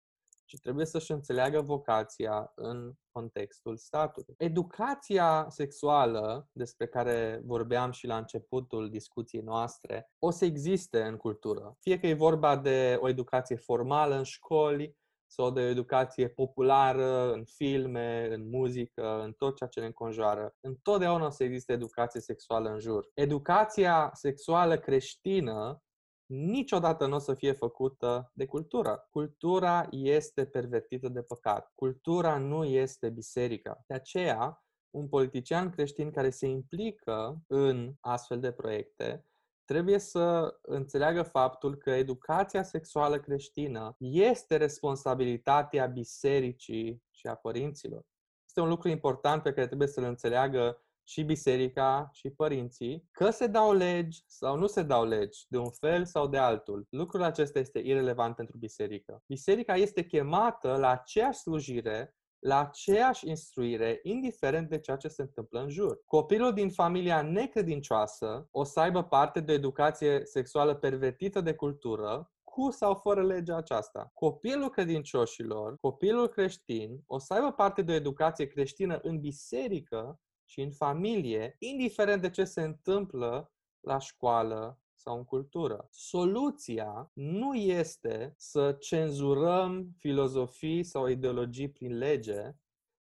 ci 0.48 0.59
trebuie 0.59 0.87
să-și 0.87 1.12
înțeleagă 1.12 1.61
vocația 1.61 2.52
în 2.54 2.92
contextul 3.12 3.76
statului. 3.76 4.35
Educația 4.38 5.46
sexuală, 5.48 6.48
despre 6.52 6.87
care 6.87 7.42
vorbeam 7.44 7.90
și 7.90 8.07
la 8.07 8.16
începutul 8.16 8.90
discuției 8.90 9.42
noastre, 9.42 10.11
o 10.18 10.31
să 10.31 10.44
existe 10.44 11.02
în 11.02 11.16
cultură. 11.16 11.76
Fie 11.81 11.98
că 11.98 12.07
e 12.07 12.14
vorba 12.14 12.57
de 12.57 12.98
o 13.00 13.09
educație 13.09 13.57
formală 13.57 14.14
în 14.14 14.22
școli, 14.22 14.96
sau 15.31 15.50
de 15.50 15.61
o 15.61 15.64
educație 15.64 16.28
populară 16.28 17.33
în 17.33 17.44
filme, 17.44 18.28
în 18.31 18.48
muzică, 18.48 19.22
în 19.22 19.33
tot 19.33 19.57
ceea 19.57 19.68
ce 19.68 19.81
ne 19.81 19.87
înconjoară. 19.87 20.54
Întotdeauna 20.61 21.26
o 21.26 21.31
să 21.31 21.44
existe 21.44 21.72
educație 21.72 22.20
sexuală 22.20 22.70
în 22.70 22.78
jur. 22.78 23.11
Educația 23.14 24.11
sexuală 24.12 24.78
creștină 24.78 25.83
niciodată 26.29 27.07
nu 27.07 27.14
o 27.14 27.19
să 27.19 27.35
fie 27.35 27.53
făcută 27.53 28.31
de 28.35 28.47
cultură. 28.47 29.07
Cultura 29.11 29.88
este 29.91 30.47
pervertită 30.47 31.09
de 31.09 31.23
păcat. 31.23 31.73
Cultura 31.75 32.38
nu 32.38 32.64
este 32.64 33.09
biserica. 33.09 33.85
De 33.87 33.95
aceea, 33.95 34.64
un 34.91 35.09
politician 35.09 35.71
creștin 35.71 36.11
care 36.11 36.31
se 36.31 36.47
implică 36.47 37.43
în 37.47 37.95
astfel 38.01 38.41
de 38.41 38.53
proiecte 38.53 39.29
trebuie 39.69 39.99
să 39.99 40.57
înțeleagă 40.62 41.23
faptul 41.23 41.77
că 41.77 41.91
educația 41.91 42.62
sexuală 42.62 43.21
creștină 43.21 43.97
este 43.99 44.57
responsabilitatea 44.57 45.87
bisericii 45.87 47.03
și 47.11 47.27
a 47.27 47.35
părinților. 47.35 48.07
Este 48.47 48.61
un 48.61 48.69
lucru 48.69 48.88
important 48.88 49.43
pe 49.43 49.53
care 49.53 49.67
trebuie 49.67 49.88
să-l 49.88 50.05
înțeleagă 50.05 50.83
și 51.09 51.23
biserica 51.23 52.11
și 52.12 52.31
părinții 52.31 53.09
că 53.12 53.31
se 53.31 53.47
dau 53.47 53.73
legi 53.73 54.23
sau 54.27 54.57
nu 54.57 54.66
se 54.66 54.83
dau 54.83 55.05
legi, 55.05 55.44
de 55.49 55.59
un 55.59 55.71
fel 55.71 56.05
sau 56.05 56.27
de 56.27 56.37
altul. 56.37 56.87
Lucrul 56.90 57.23
acesta 57.23 57.59
este 57.59 57.79
irelevant 57.79 58.35
pentru 58.35 58.57
biserică. 58.57 59.23
Biserica 59.27 59.75
este 59.75 60.05
chemată 60.05 60.77
la 60.77 60.90
aceeași 60.90 61.38
slujire 61.38 62.12
la 62.38 62.61
aceeași 62.61 63.29
instruire, 63.29 64.01
indiferent 64.03 64.68
de 64.68 64.79
ceea 64.79 64.97
ce 64.97 65.09
se 65.09 65.23
întâmplă 65.23 65.61
în 65.61 65.68
jur. 65.68 66.01
Copilul 66.05 66.53
din 66.53 66.71
familia 66.71 67.23
necredincioasă 67.23 68.49
o 68.51 68.64
să 68.64 68.81
aibă 68.81 69.03
parte 69.03 69.40
de 69.40 69.53
educație 69.53 70.21
sexuală 70.25 70.75
pervertită 70.75 71.40
de 71.40 71.55
cultură, 71.55 72.33
cu 72.42 72.71
sau 72.71 72.94
fără 72.94 73.23
legea 73.25 73.57
aceasta. 73.57 74.11
Copilul 74.14 74.71
credincioșilor, 74.71 75.77
copilul 75.81 76.29
creștin, 76.29 77.03
o 77.07 77.18
să 77.18 77.35
aibă 77.35 77.53
parte 77.53 77.83
de 77.83 77.92
o 77.92 77.94
educație 77.94 78.47
creștină 78.47 78.99
în 79.03 79.21
biserică, 79.21 80.21
și 80.48 80.61
în 80.61 80.70
familie, 80.70 81.56
indiferent 81.58 82.22
de 82.22 82.30
ce 82.30 82.44
se 82.44 82.62
întâmplă 82.62 83.52
la 83.80 83.98
școală 83.98 84.80
sau 84.94 85.16
în 85.16 85.24
cultură. 85.24 85.88
Soluția 85.90 87.11
nu 87.14 87.54
este 87.54 88.34
să 88.37 88.72
cenzurăm 88.72 89.94
filozofii 89.96 90.84
sau 90.84 91.06
ideologii 91.06 91.70
prin 91.70 91.98
lege. 91.98 92.52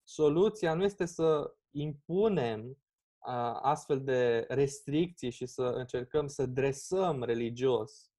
Soluția 0.03 0.73
nu 0.73 0.83
este 0.83 1.05
să 1.05 1.55
impunem 1.71 2.77
astfel 3.61 4.03
de 4.03 4.45
restricții 4.49 5.29
și 5.29 5.45
să 5.45 5.63
încercăm 5.63 6.27
să 6.27 6.45
dresăm 6.45 7.23
religios 7.23 8.09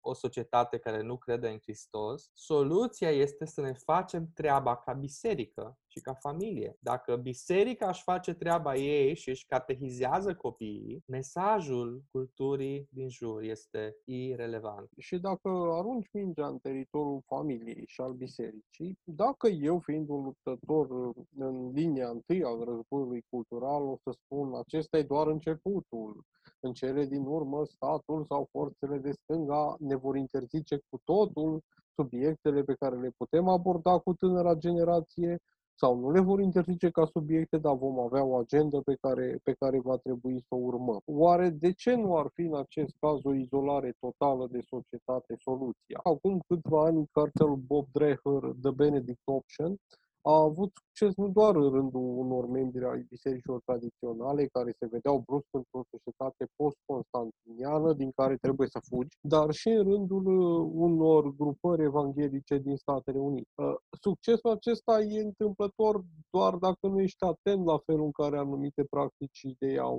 o 0.00 0.14
societate 0.14 0.78
care 0.78 1.02
nu 1.02 1.16
crede 1.16 1.48
în 1.48 1.58
Hristos, 1.58 2.30
soluția 2.34 3.10
este 3.10 3.44
să 3.44 3.60
ne 3.60 3.72
facem 3.72 4.30
treaba 4.34 4.76
ca 4.76 4.92
biserică 4.92 5.78
și 5.94 6.00
ca 6.00 6.14
familie. 6.14 6.76
Dacă 6.80 7.16
biserica 7.16 7.88
își 7.88 8.02
face 8.02 8.34
treaba 8.34 8.76
ei 8.76 9.14
și 9.14 9.28
își 9.28 9.46
catehizează 9.46 10.34
copiii, 10.34 11.02
mesajul 11.06 12.02
culturii 12.10 12.88
din 12.90 13.08
jur 13.08 13.42
este 13.42 13.96
irrelevant. 14.04 14.88
Și 14.98 15.18
dacă 15.18 15.48
arunci 15.48 16.08
mingea 16.12 16.46
în 16.46 16.58
teritoriul 16.58 17.22
familiei 17.26 17.84
și 17.86 18.00
al 18.00 18.12
bisericii, 18.12 18.98
dacă 19.04 19.48
eu, 19.48 19.78
fiind 19.78 20.08
un 20.08 20.22
luptător 20.22 21.14
în 21.38 21.70
linia 21.72 22.08
întâi 22.08 22.44
al 22.44 22.64
războiului 22.64 23.24
cultural, 23.30 23.82
o 23.82 23.96
să 24.02 24.10
spun 24.10 24.54
acesta 24.54 24.98
e 24.98 25.02
doar 25.02 25.26
începutul, 25.26 26.24
în 26.60 26.72
cele 26.72 27.04
din 27.06 27.24
urmă 27.26 27.64
statul 27.64 28.24
sau 28.24 28.48
forțele 28.50 28.98
de 28.98 29.12
stânga 29.12 29.76
ne 29.78 29.96
vor 29.96 30.16
interzice 30.16 30.76
cu 30.88 31.00
totul 31.04 31.62
subiectele 31.94 32.62
pe 32.62 32.74
care 32.74 32.96
le 32.96 33.10
putem 33.16 33.48
aborda 33.48 33.98
cu 33.98 34.14
tânăra 34.14 34.54
generație 34.54 35.38
sau 35.76 35.98
nu 35.98 36.10
le 36.10 36.20
vor 36.20 36.40
interzice 36.40 36.90
ca 36.90 37.04
subiecte, 37.04 37.58
dar 37.58 37.76
vom 37.76 37.98
avea 37.98 38.24
o 38.24 38.36
agendă 38.36 38.80
pe 38.80 38.96
care, 39.00 39.40
pe 39.42 39.52
care 39.52 39.80
va 39.80 39.96
trebui 39.96 40.40
să 40.40 40.54
o 40.54 40.56
urmăm. 40.56 41.00
Oare 41.04 41.48
de 41.48 41.72
ce 41.72 41.94
nu 41.94 42.16
ar 42.16 42.30
fi 42.32 42.40
în 42.40 42.56
acest 42.56 42.94
caz 43.00 43.24
o 43.24 43.34
izolare 43.34 43.96
totală 44.00 44.46
de 44.50 44.60
societate 44.60 45.34
soluția? 45.38 46.00
Acum 46.02 46.42
câțiva 46.46 46.84
ani, 46.84 47.08
cartelul 47.12 47.56
Bob 47.56 47.86
Dreher, 47.92 48.42
The 48.62 48.70
Benedict 48.70 49.22
Option, 49.24 49.76
a 50.26 50.36
avut 50.48 50.72
succes 50.74 51.14
nu 51.16 51.28
doar 51.28 51.56
în 51.56 51.70
rândul 51.70 52.00
unor 52.00 52.46
membri 52.46 52.84
ai 52.84 53.06
bisericilor 53.08 53.60
tradiționale 53.64 54.46
care 54.46 54.70
se 54.78 54.86
vedeau 54.86 55.22
brusc 55.26 55.46
într-o 55.50 55.82
societate 55.90 56.46
post-constantiniană 56.56 57.92
din 57.92 58.10
care 58.10 58.36
trebuie 58.36 58.68
să 58.68 58.80
fugi, 58.88 59.16
dar 59.20 59.50
și 59.50 59.68
în 59.68 59.82
rândul 59.82 60.26
uh, 60.26 60.70
unor 60.74 61.34
grupări 61.34 61.82
evanghelice 61.82 62.58
din 62.58 62.76
Statele 62.76 63.18
Unite. 63.18 63.48
Uh, 63.54 63.74
succesul 64.00 64.50
acesta 64.50 65.00
e 65.00 65.20
întâmplător 65.20 66.02
doar 66.30 66.54
dacă 66.54 66.86
nu 66.86 67.00
ești 67.00 67.24
atent 67.24 67.64
la 67.64 67.78
felul 67.78 68.04
în 68.04 68.12
care 68.12 68.38
anumite 68.38 68.84
practici 68.84 69.42
idei 69.42 69.78
au, 69.78 69.98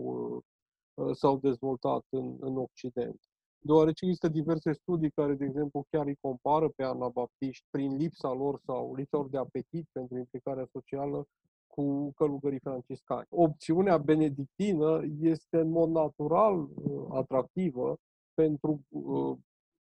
uh, 0.93 1.15
s-au 1.15 1.37
dezvoltat 1.37 2.03
în, 2.09 2.37
în 2.39 2.57
Occident 2.57 3.19
deoarece 3.65 4.05
există 4.05 4.27
diverse 4.27 4.71
studii 4.71 5.11
care, 5.11 5.33
de 5.33 5.45
exemplu, 5.45 5.85
chiar 5.89 6.05
îi 6.05 6.17
compară 6.21 6.69
pe 6.75 6.83
anabaptiști 6.83 7.65
prin 7.69 7.95
lipsa 7.95 8.31
lor 8.31 8.59
sau 8.65 8.95
lipsa 8.95 9.17
lor 9.17 9.29
de 9.29 9.37
apetit 9.37 9.87
pentru 9.91 10.17
implicarea 10.17 10.65
socială 10.71 11.27
cu 11.67 12.11
călugării 12.11 12.59
franciscani. 12.59 13.27
Opțiunea 13.29 13.97
benedictină 13.97 15.01
este 15.19 15.57
în 15.57 15.69
mod 15.69 15.89
natural 15.89 16.59
uh, 16.59 17.05
atractivă 17.09 17.97
pentru 18.33 18.81
uh, 18.89 19.37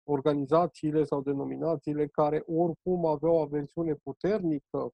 organizațiile 0.04 1.04
sau 1.04 1.22
denominațiile 1.22 2.08
care 2.08 2.44
oricum 2.46 3.06
aveau 3.06 3.36
o 3.36 3.42
aversiune 3.42 3.94
puternică 3.94 4.90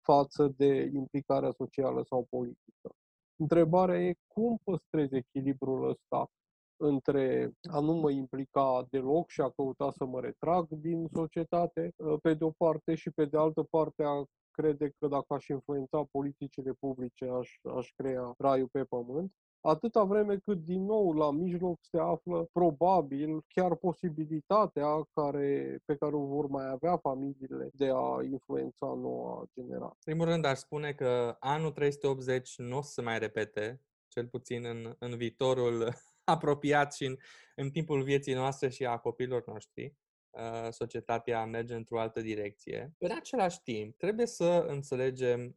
față 0.00 0.54
de 0.56 0.90
implicarea 0.94 1.50
socială 1.50 2.02
sau 2.08 2.26
politică. 2.30 2.94
Întrebarea 3.36 4.02
e 4.02 4.14
cum 4.26 4.58
păstrezi 4.64 5.16
echilibrul 5.16 5.88
ăsta 5.88 6.30
între 6.76 7.52
a 7.70 7.80
nu 7.80 7.92
mă 7.92 8.10
implica 8.10 8.86
deloc 8.90 9.28
și 9.28 9.40
a 9.40 9.50
căuta 9.50 9.90
să 9.90 10.04
mă 10.04 10.20
retrag 10.20 10.68
din 10.68 11.06
societate, 11.12 11.94
ă, 12.00 12.18
pe 12.18 12.34
de 12.34 12.44
o 12.44 12.50
parte, 12.50 12.94
și 12.94 13.10
pe 13.10 13.24
de 13.24 13.36
altă 13.36 13.62
parte 13.62 14.02
a 14.02 14.24
crede 14.50 14.94
că 14.98 15.08
dacă 15.08 15.34
aș 15.34 15.46
influența 15.46 16.08
politicile 16.10 16.72
publice, 16.72 17.24
aș, 17.24 17.50
aș 17.76 17.92
crea 17.96 18.34
raiul 18.38 18.68
pe 18.72 18.84
pământ. 18.84 19.32
atâta 19.60 20.04
vreme 20.04 20.36
cât 20.36 20.58
din 20.64 20.84
nou 20.84 21.12
la 21.12 21.30
mijloc 21.30 21.78
se 21.80 21.98
află 21.98 22.48
probabil 22.52 23.44
chiar 23.46 23.76
posibilitatea 23.76 25.08
care, 25.12 25.78
pe 25.84 25.96
care 25.96 26.14
o 26.14 26.26
vor 26.26 26.46
mai 26.46 26.68
avea 26.70 26.96
familiile 26.96 27.70
de 27.72 27.90
a 27.94 28.22
influența 28.30 28.86
noua 28.86 29.44
generație. 29.54 29.98
În 30.04 30.12
primul 30.12 30.26
rând, 30.26 30.44
aș 30.44 30.58
spune 30.58 30.92
că 30.92 31.36
anul 31.38 31.70
380 31.70 32.58
nu 32.58 32.76
o 32.76 32.82
să 32.82 32.90
se 32.92 33.02
mai 33.02 33.18
repete, 33.18 33.80
cel 34.08 34.26
puțin 34.26 34.64
în, 34.64 34.96
în 34.98 35.16
viitorul 35.16 35.92
apropiat 36.24 36.94
și 36.94 37.04
în, 37.04 37.16
în 37.54 37.70
timpul 37.70 38.02
vieții 38.02 38.34
noastre 38.34 38.68
și 38.68 38.84
a 38.84 38.96
copiilor 38.96 39.46
noștri. 39.46 39.94
Uh, 40.30 40.68
societatea 40.70 41.44
merge 41.44 41.74
într-o 41.74 42.00
altă 42.00 42.20
direcție. 42.20 42.94
În 42.98 43.10
același 43.10 43.62
timp, 43.62 43.96
trebuie 43.96 44.26
să 44.26 44.64
înțelegem 44.68 45.56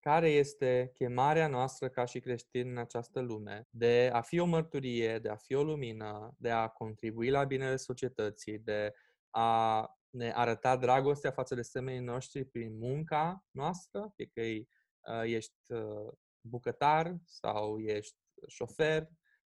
care 0.00 0.30
este 0.30 0.90
chemarea 0.94 1.48
noastră 1.48 1.88
ca 1.88 2.04
și 2.04 2.20
creștini 2.20 2.70
în 2.70 2.78
această 2.78 3.20
lume, 3.20 3.68
de 3.70 4.10
a 4.12 4.20
fi 4.20 4.38
o 4.38 4.44
mărturie, 4.44 5.18
de 5.18 5.28
a 5.28 5.36
fi 5.36 5.54
o 5.54 5.62
lumină, 5.62 6.34
de 6.38 6.50
a 6.50 6.68
contribui 6.68 7.30
la 7.30 7.44
binele 7.44 7.76
societății, 7.76 8.58
de 8.58 8.94
a 9.30 9.90
ne 10.10 10.32
arăta 10.34 10.76
dragostea 10.76 11.30
față 11.30 11.54
de 11.54 11.62
semenii 11.62 12.00
noștri 12.00 12.44
prin 12.44 12.78
munca 12.78 13.44
noastră, 13.50 14.12
fie 14.14 14.26
că 14.26 14.40
ești 15.24 15.72
uh, 15.72 16.12
bucătar 16.40 17.16
sau 17.24 17.78
ești 17.78 18.16
șofer 18.46 19.08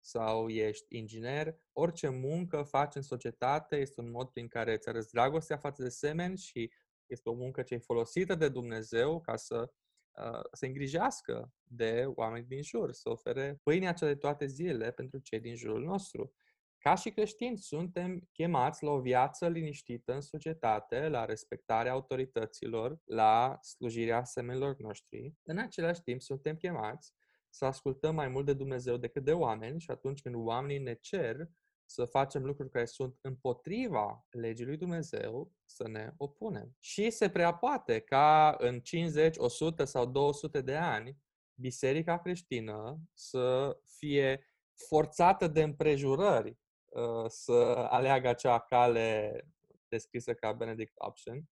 sau 0.07 0.49
ești 0.49 0.97
inginer, 0.97 1.57
orice 1.73 2.09
muncă 2.09 2.63
faci 2.63 2.95
în 2.95 3.03
societate 3.03 3.77
este 3.77 4.01
un 4.01 4.11
mod 4.11 4.29
prin 4.29 4.49
care 4.49 4.73
îți 4.73 4.89
arăți 4.89 5.13
dragostea 5.13 5.57
față 5.57 5.83
de 5.83 5.89
semeni 5.89 6.39
și 6.39 6.73
este 7.07 7.29
o 7.29 7.35
muncă 7.35 7.63
ce 7.63 7.75
e 7.75 7.79
folosită 7.79 8.35
de 8.35 8.49
Dumnezeu 8.49 9.21
ca 9.21 9.37
să 9.37 9.73
uh, 10.11 10.41
se 10.53 10.67
îngrijească 10.67 11.53
de 11.63 12.05
oameni 12.15 12.47
din 12.47 12.63
jur, 12.63 12.93
să 12.93 13.11
ofere 13.11 13.61
pâinea 13.63 13.93
cea 13.93 14.07
de 14.07 14.15
toate 14.15 14.47
zilele 14.47 14.91
pentru 14.91 15.19
cei 15.19 15.41
din 15.41 15.57
jurul 15.57 15.83
nostru. 15.83 16.33
Ca 16.79 16.95
și 16.95 17.11
creștini, 17.11 17.59
suntem 17.59 18.29
chemați 18.33 18.85
la 18.85 18.91
o 18.91 19.01
viață 19.01 19.49
liniștită 19.49 20.15
în 20.15 20.21
societate, 20.21 21.09
la 21.09 21.25
respectarea 21.25 21.93
autorităților, 21.93 23.01
la 23.05 23.59
slujirea 23.61 24.25
semenilor 24.25 24.77
noștri. 24.77 25.35
În 25.43 25.59
același 25.59 26.03
timp, 26.03 26.21
suntem 26.21 26.57
chemați 26.57 27.13
să 27.57 27.65
ascultăm 27.65 28.15
mai 28.15 28.29
mult 28.29 28.47
de 28.47 28.53
Dumnezeu 28.53 28.97
decât 28.97 29.25
de 29.25 29.33
oameni 29.33 29.81
și 29.81 29.91
atunci 29.91 30.23
când 30.23 30.35
oamenii 30.35 30.79
ne 30.79 30.95
cer 30.95 31.49
să 31.85 32.05
facem 32.05 32.45
lucruri 32.45 32.71
care 32.71 32.85
sunt 32.85 33.19
împotriva 33.21 34.27
legii 34.31 34.65
lui 34.65 34.77
Dumnezeu, 34.77 35.53
să 35.65 35.89
ne 35.89 36.13
opunem. 36.17 36.77
Și 36.79 37.11
se 37.11 37.31
prea 37.31 37.55
poate 37.55 38.01
ca 38.01 38.57
în 38.59 38.81
50, 38.81 39.37
100 39.39 39.85
sau 39.85 40.07
200 40.07 40.61
de 40.61 40.75
ani 40.75 41.19
biserica 41.55 42.19
creștină 42.19 42.99
să 43.15 43.77
fie 43.99 44.47
forțată 44.75 45.49
de 45.49 45.63
împrejurări 45.63 46.59
uh, 46.85 47.25
să 47.29 47.53
aleagă 47.91 48.29
acea 48.29 48.59
cale 48.59 49.41
descrisă 49.89 50.35
ca 50.35 50.53
Benedict 50.53 50.95
Option, 50.95 51.49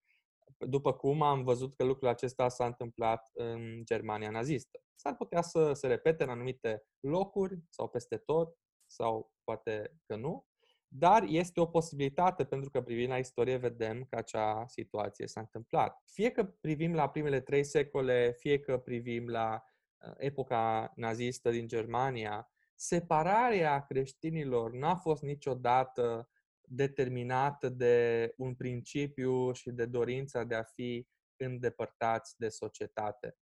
după 0.66 0.92
cum 0.92 1.22
am 1.22 1.42
văzut 1.42 1.74
că 1.74 1.85
lucrul 1.85 2.09
acesta 2.09 2.48
s-a 2.48 2.66
întâmplat 2.66 3.31
în 3.33 3.85
Germania 3.85 4.31
nazistă. 4.31 4.83
S-ar 4.94 5.16
putea 5.16 5.42
să 5.42 5.72
se 5.72 5.87
repete 5.87 6.22
în 6.22 6.29
anumite 6.29 6.85
locuri 7.00 7.59
sau 7.68 7.88
peste 7.88 8.16
tot, 8.16 8.57
sau 8.87 9.33
poate 9.44 10.00
că 10.07 10.16
nu, 10.16 10.46
dar 10.88 11.24
este 11.29 11.61
o 11.61 11.66
posibilitate 11.66 12.44
pentru 12.44 12.70
că 12.70 12.83
privind 12.83 13.11
la 13.11 13.18
istorie 13.18 13.57
vedem 13.57 14.05
că 14.05 14.16
acea 14.16 14.64
situație 14.66 15.27
s-a 15.27 15.40
întâmplat. 15.40 16.03
Fie 16.07 16.31
că 16.31 16.44
privim 16.44 16.94
la 16.94 17.09
primele 17.09 17.40
trei 17.40 17.64
secole, 17.64 18.35
fie 18.38 18.61
că 18.61 18.79
privim 18.79 19.29
la 19.29 19.64
uh, 19.98 20.12
epoca 20.16 20.92
nazistă 20.96 21.50
din 21.50 21.66
Germania, 21.66 22.48
separarea 22.74 23.85
creștinilor 23.85 24.72
n-a 24.72 24.94
fost 24.94 25.22
niciodată 25.22 26.29
determinată 26.68 27.68
de 27.68 28.33
un 28.37 28.55
principiu 28.55 29.53
și 29.53 29.70
de 29.70 29.87
dorința 29.87 30.44
de 30.44 30.55
a 30.55 30.62
fi 30.62 31.09
îndepărtați 31.37 32.35
de 32.38 32.48
societate. 32.48 33.37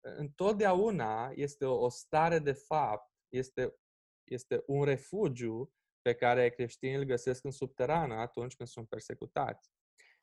Întotdeauna 0.00 1.30
este 1.34 1.64
o 1.64 1.88
stare 1.88 2.38
de 2.38 2.52
fapt, 2.52 3.12
este, 3.28 3.74
este 4.24 4.62
un 4.66 4.84
refugiu 4.84 5.72
pe 6.02 6.14
care 6.14 6.50
creștinii 6.50 6.96
îl 6.96 7.04
găsesc 7.04 7.44
în 7.44 7.50
subterană 7.50 8.14
atunci 8.14 8.56
când 8.56 8.68
sunt 8.68 8.88
persecutați. 8.88 9.70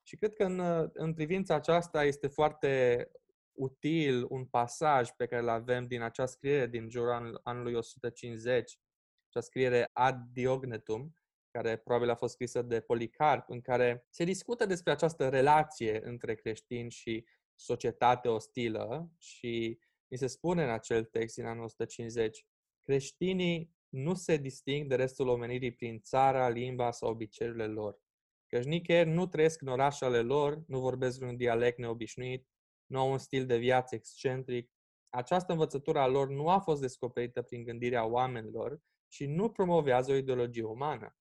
Și 0.03 0.15
cred 0.15 0.33
că 0.33 0.43
în, 0.43 0.89
în 0.93 1.13
privința 1.13 1.55
aceasta 1.55 2.03
este 2.03 2.27
foarte 2.27 3.11
util 3.57 4.25
un 4.29 4.45
pasaj 4.45 5.09
pe 5.09 5.25
care 5.25 5.41
îl 5.41 5.49
avem 5.49 5.87
din 5.87 6.01
acea 6.01 6.25
scriere 6.25 6.67
din 6.67 6.89
jurul 6.89 7.39
anului 7.43 7.73
150, 7.73 8.79
acea 9.27 9.41
scriere 9.41 9.85
Ad 9.93 10.21
Diognetum, 10.31 11.13
care 11.51 11.77
probabil 11.77 12.09
a 12.09 12.15
fost 12.15 12.33
scrisă 12.33 12.61
de 12.61 12.79
Policarp, 12.79 13.49
în 13.49 13.61
care 13.61 14.05
se 14.09 14.23
discută 14.23 14.65
despre 14.65 14.91
această 14.91 15.29
relație 15.29 15.99
între 16.03 16.35
creștini 16.35 16.91
și 16.91 17.25
societate 17.55 18.27
ostilă 18.27 19.11
și 19.17 19.79
mi 20.07 20.17
se 20.17 20.27
spune 20.27 20.63
în 20.63 20.69
acel 20.69 21.03
text 21.03 21.35
din 21.35 21.45
anul 21.45 21.63
150, 21.63 22.45
creștinii 22.81 23.77
nu 23.89 24.13
se 24.13 24.37
disting 24.37 24.87
de 24.87 24.95
restul 24.95 25.27
omenirii 25.27 25.73
prin 25.73 26.01
țara, 26.01 26.49
limba 26.49 26.91
sau 26.91 27.09
obiceiurile 27.09 27.67
lor. 27.67 28.01
Căci 28.47 28.63
nicăieri 28.63 29.09
nu 29.09 29.27
trăiesc 29.27 29.61
în 29.61 29.67
orașele 29.67 30.21
lor, 30.21 30.63
nu 30.67 30.79
vorbesc 30.79 31.21
un 31.21 31.37
dialect 31.37 31.77
neobișnuit, 31.77 32.47
nu 32.85 32.99
au 32.99 33.11
un 33.11 33.17
stil 33.17 33.45
de 33.45 33.57
viață 33.57 33.95
excentric. 33.95 34.71
Această 35.09 35.51
învățătură 35.51 35.99
a 35.99 36.07
lor 36.07 36.29
nu 36.29 36.49
a 36.49 36.59
fost 36.59 36.81
descoperită 36.81 37.41
prin 37.41 37.63
gândirea 37.63 38.05
oamenilor 38.05 38.81
și 39.07 39.25
nu 39.25 39.49
promovează 39.49 40.11
o 40.11 40.15
ideologie 40.15 40.63
umană. 40.63 41.18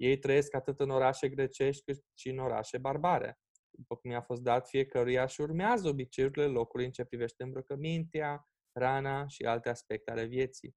Ei 0.00 0.18
trăiesc 0.18 0.54
atât 0.54 0.80
în 0.80 0.90
orașe 0.90 1.28
grecești 1.28 1.82
cât 1.82 2.04
și 2.14 2.28
în 2.28 2.38
orașe 2.38 2.78
barbare. 2.78 3.38
După 3.70 3.96
cum 3.96 4.10
i-a 4.10 4.20
fost 4.20 4.42
dat 4.42 4.68
fiecăruia 4.68 5.26
și 5.26 5.40
urmează 5.40 5.88
obiceiurile 5.88 6.46
locului 6.46 6.84
în 6.84 6.90
ce 6.90 7.04
privește 7.04 7.42
îmbrăcămintea, 7.42 8.48
rana 8.72 9.26
și 9.26 9.44
alte 9.44 9.68
aspecte 9.68 10.10
ale 10.10 10.24
vieții. 10.24 10.76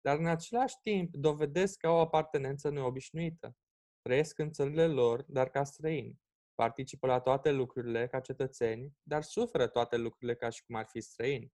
Dar 0.00 0.18
în 0.18 0.26
același 0.26 0.74
timp 0.82 1.14
dovedesc 1.14 1.78
că 1.78 1.86
au 1.86 1.96
o 1.96 2.00
apartenență 2.00 2.70
neobișnuită. 2.70 3.56
Trăiesc 4.00 4.38
în 4.38 4.52
țările 4.52 4.86
lor, 4.86 5.24
dar 5.28 5.48
ca 5.48 5.64
străini. 5.64 6.20
Participă 6.54 7.06
la 7.06 7.20
toate 7.20 7.52
lucrurile 7.52 8.06
ca 8.06 8.20
cetățeni, 8.20 8.92
dar 9.02 9.22
suferă 9.22 9.66
toate 9.66 9.96
lucrurile 9.96 10.36
ca 10.36 10.48
și 10.48 10.64
cum 10.64 10.74
ar 10.74 10.86
fi 10.86 11.00
străini. 11.00 11.52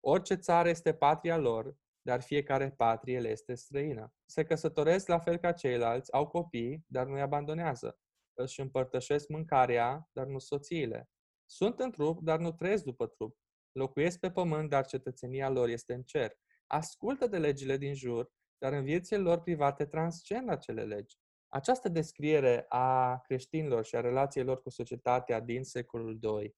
Orice 0.00 0.34
țară 0.34 0.68
este 0.68 0.94
patria 0.94 1.36
lor, 1.36 1.76
dar 2.10 2.22
fiecare 2.22 2.70
patrie 2.70 3.20
le 3.20 3.28
este 3.28 3.54
străină. 3.54 4.12
Se 4.24 4.44
căsătoresc 4.44 5.08
la 5.08 5.18
fel 5.18 5.36
ca 5.36 5.52
ceilalți, 5.52 6.12
au 6.12 6.26
copii, 6.28 6.84
dar 6.86 7.06
nu-i 7.06 7.20
abandonează. 7.20 7.98
Își 8.34 8.60
împărtășesc 8.60 9.28
mâncarea, 9.28 10.08
dar 10.12 10.26
nu 10.26 10.38
soțiile. 10.38 11.10
Sunt 11.44 11.80
în 11.80 11.90
trup, 11.90 12.22
dar 12.22 12.38
nu 12.38 12.52
trăiesc 12.52 12.84
după 12.84 13.06
trup. 13.06 13.38
Locuiesc 13.72 14.18
pe 14.18 14.30
pământ, 14.30 14.68
dar 14.70 14.86
cetățenia 14.86 15.48
lor 15.48 15.68
este 15.68 15.94
în 15.94 16.02
cer. 16.02 16.32
Ascultă 16.66 17.26
de 17.26 17.38
legile 17.38 17.76
din 17.76 17.94
jur, 17.94 18.32
dar 18.58 18.72
în 18.72 18.84
viețile 18.84 19.18
lor 19.18 19.40
private 19.40 19.86
transcend 19.86 20.48
acele 20.48 20.84
legi. 20.84 21.16
Această 21.48 21.88
descriere 21.88 22.66
a 22.68 23.18
creștinilor 23.18 23.84
și 23.84 23.96
a 23.96 24.00
relației 24.00 24.44
lor 24.44 24.62
cu 24.62 24.70
societatea 24.70 25.40
din 25.40 25.62
secolul 25.62 26.18
II 26.22 26.56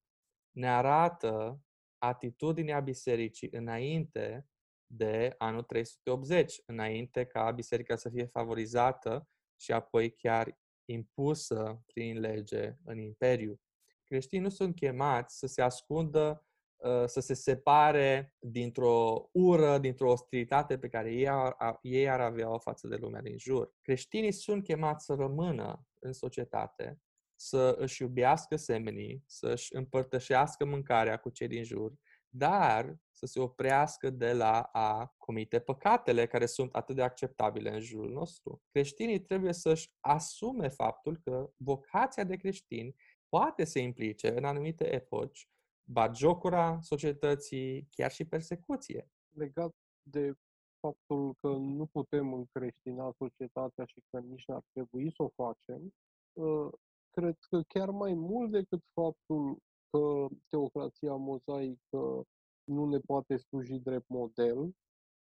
ne 0.51 0.71
arată 0.71 1.61
atitudinea 1.99 2.81
bisericii 2.81 3.49
înainte 3.53 4.47
de 4.95 5.35
anul 5.39 5.63
380, 5.63 6.63
înainte 6.67 7.25
ca 7.25 7.51
biserica 7.51 7.97
să 7.97 8.09
fie 8.09 8.25
favorizată 8.25 9.29
și 9.57 9.73
apoi 9.73 10.11
chiar 10.11 10.59
impusă 10.85 11.83
prin 11.87 12.21
lege 12.21 12.77
în 12.85 12.99
imperiu. 12.99 13.61
Creștinii 14.05 14.45
nu 14.45 14.51
sunt 14.51 14.75
chemați 14.75 15.39
să 15.39 15.47
se 15.47 15.63
ascundă, 15.63 16.47
uh, 16.77 17.05
să 17.07 17.21
se 17.21 17.35
separe 17.35 18.35
dintr-o 18.39 19.29
ură, 19.33 19.79
dintr-o 19.79 20.11
ostilitate 20.11 20.79
pe 20.79 20.89
care 20.89 21.13
ei 21.13 21.29
ar, 21.29 21.79
ei 21.83 22.09
ar 22.09 22.21
avea-o 22.21 22.59
față 22.59 22.89
de 22.89 22.97
lumea 22.97 23.21
din 23.21 23.39
jur. 23.39 23.75
Creștinii 23.81 24.33
sunt 24.33 24.65
chemați 24.65 25.05
să 25.05 25.15
rămână 25.15 25.87
în 25.99 26.13
societate, 26.13 27.01
să 27.35 27.77
își 27.79 28.03
iubească 28.03 28.57
semenii, 28.57 29.25
să 29.27 29.49
își 29.49 29.75
împărtășească 29.75 30.65
mâncarea 30.65 31.17
cu 31.17 31.31
cei 31.31 31.49
din 31.49 31.65
jur, 31.65 31.93
dar 32.35 32.97
să 33.11 33.27
se 33.27 33.41
oprească 33.41 34.11
de 34.11 34.33
la 34.33 34.61
a 34.61 35.15
comite 35.19 35.61
păcatele 35.61 36.27
care 36.27 36.47
sunt 36.47 36.75
atât 36.75 36.95
de 36.95 37.03
acceptabile 37.03 37.75
în 37.75 37.81
jurul 37.81 38.13
nostru. 38.13 38.63
Creștinii 38.71 39.21
trebuie 39.21 39.53
să-și 39.53 39.93
asume 40.01 40.69
faptul 40.69 41.21
că 41.25 41.51
vocația 41.57 42.25
de 42.25 42.37
creștin 42.37 42.95
poate 43.29 43.65
să 43.65 43.79
implice 43.79 44.37
în 44.37 44.45
anumite 44.45 44.95
epoci 44.95 45.49
bagiocura 45.85 46.79
societății, 46.81 47.89
chiar 47.91 48.11
și 48.11 48.25
persecuție. 48.25 49.11
Legat 49.37 49.75
de 50.03 50.33
faptul 50.81 51.35
că 51.41 51.49
nu 51.49 51.87
putem 51.87 52.33
încreștina 52.33 53.15
societatea 53.19 53.85
și 53.85 54.03
că 54.11 54.19
nici 54.19 54.45
n-ar 54.47 54.63
trebui 54.73 55.13
să 55.17 55.23
o 55.23 55.29
facem, 55.29 55.95
ă, 56.37 56.71
cred 57.11 57.37
că 57.49 57.63
chiar 57.63 57.91
mai 57.91 58.15
mult 58.15 58.51
decât 58.51 58.83
faptul 58.93 59.59
că 59.93 60.27
teocrația 60.49 61.15
mozaică 61.15 62.27
nu 62.65 62.85
ne 62.87 62.99
poate 62.99 63.37
sluji 63.37 63.79
drept 63.79 64.09
model. 64.09 64.75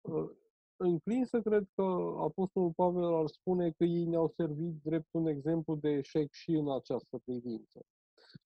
Ă, 0.08 0.30
înclin 0.76 1.24
să 1.24 1.40
cred 1.40 1.68
că 1.74 1.82
Apostolul 2.18 2.72
Pavel 2.72 3.14
ar 3.14 3.26
spune 3.26 3.70
că 3.70 3.84
ei 3.84 4.04
ne-au 4.04 4.28
servit 4.36 4.82
drept 4.82 5.08
un 5.10 5.26
exemplu 5.26 5.74
de 5.74 5.88
eșec 5.88 6.32
și 6.32 6.50
în 6.50 6.70
această 6.70 7.18
privință. 7.24 7.80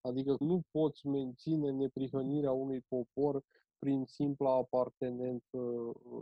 Adică 0.01 0.37
nu 0.39 0.61
poți 0.71 1.07
menține 1.07 1.71
neprihănirea 1.71 2.53
unui 2.53 2.81
popor 2.89 3.43
prin 3.79 4.05
simpla 4.05 4.55
apartenență 4.55 5.59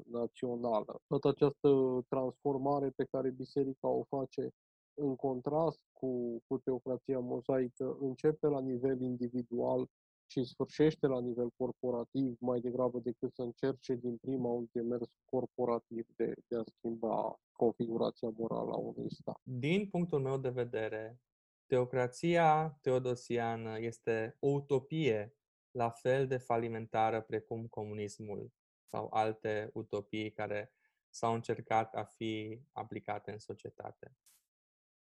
națională. 0.05 1.01
Toată 1.07 1.29
această 1.29 1.69
transformare 2.09 2.91
pe 2.91 3.05
care 3.05 3.31
biserica 3.31 3.89
o 3.89 4.03
face 4.03 4.51
în 4.99 5.17
contrast 5.17 5.81
cu, 5.93 6.43
cu 6.47 6.59
teocrația 6.59 7.19
mozaică 7.19 7.97
începe 8.01 8.47
la 8.47 8.61
nivel 8.61 9.01
individual 9.01 9.89
și 10.31 10.45
sfârșește 10.45 11.07
la 11.07 11.21
nivel 11.21 11.51
corporativ 11.57 12.37
mai 12.41 12.61
degrabă 12.61 12.99
decât 12.99 13.35
să 13.35 13.43
încerce 13.43 13.95
din 13.95 14.17
prima 14.17 14.49
un 14.49 14.67
demers 14.73 15.09
corporativ 15.25 16.07
de, 16.17 16.33
de 16.49 16.57
a 16.57 16.63
schimba 16.65 17.41
configurația 17.53 18.29
morală 18.37 18.71
a 18.73 18.77
unui 18.77 19.11
stat. 19.11 19.41
Din 19.43 19.89
punctul 19.89 20.21
meu 20.21 20.39
de 20.39 20.49
vedere, 20.49 21.21
teocrația 21.67 22.79
teodosiană 22.81 23.79
este 23.81 24.37
o 24.41 24.49
utopie 24.49 25.37
la 25.71 25.91
fel 25.91 26.27
de 26.27 26.37
falimentară 26.37 27.21
precum 27.21 27.67
comunismul 27.67 28.53
sau 28.85 29.09
alte 29.13 29.71
utopii 29.73 30.33
care 30.33 30.73
s-au 31.11 31.35
încercat 31.35 31.95
a 31.95 32.05
fi 32.05 32.61
aplicate 32.73 33.33
în 33.33 33.39
societate. 33.39 34.17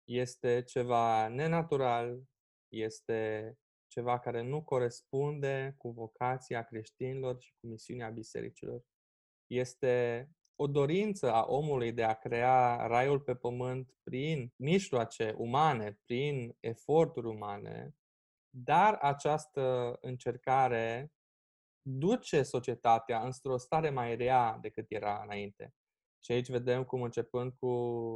Este 0.08 0.64
ceva 0.64 1.28
nenatural, 1.28 2.24
este 2.68 3.54
ceva 3.88 4.20
care 4.20 4.42
nu 4.42 4.64
corespunde 4.64 5.76
cu 5.78 5.90
vocația 5.90 6.64
creștinilor 6.64 7.42
și 7.42 7.54
cu 7.60 7.68
misiunea 7.68 8.10
bisericilor. 8.10 8.84
Este 9.48 10.28
o 10.56 10.68
dorință 10.68 11.34
a 11.34 11.46
omului 11.46 11.92
de 11.92 12.04
a 12.04 12.14
crea 12.14 12.88
raiul 12.88 13.20
pe 13.20 13.36
pământ 13.36 13.94
prin 14.04 14.54
mijloace 14.56 15.34
umane, 15.38 16.00
prin 16.06 16.58
eforturi 16.60 17.28
umane, 17.28 17.96
dar 18.50 18.94
această 18.94 19.98
încercare 20.02 21.12
duce 21.82 22.44
societatea 22.44 23.24
într-o 23.24 23.58
stare 23.58 23.90
mai 23.90 24.16
rea 24.16 24.58
decât 24.62 24.86
era 24.90 25.22
înainte. 25.24 25.74
Și 26.20 26.32
aici 26.32 26.50
vedem 26.50 26.84
cum 26.84 27.02
începând 27.02 27.54
cu 27.60 27.70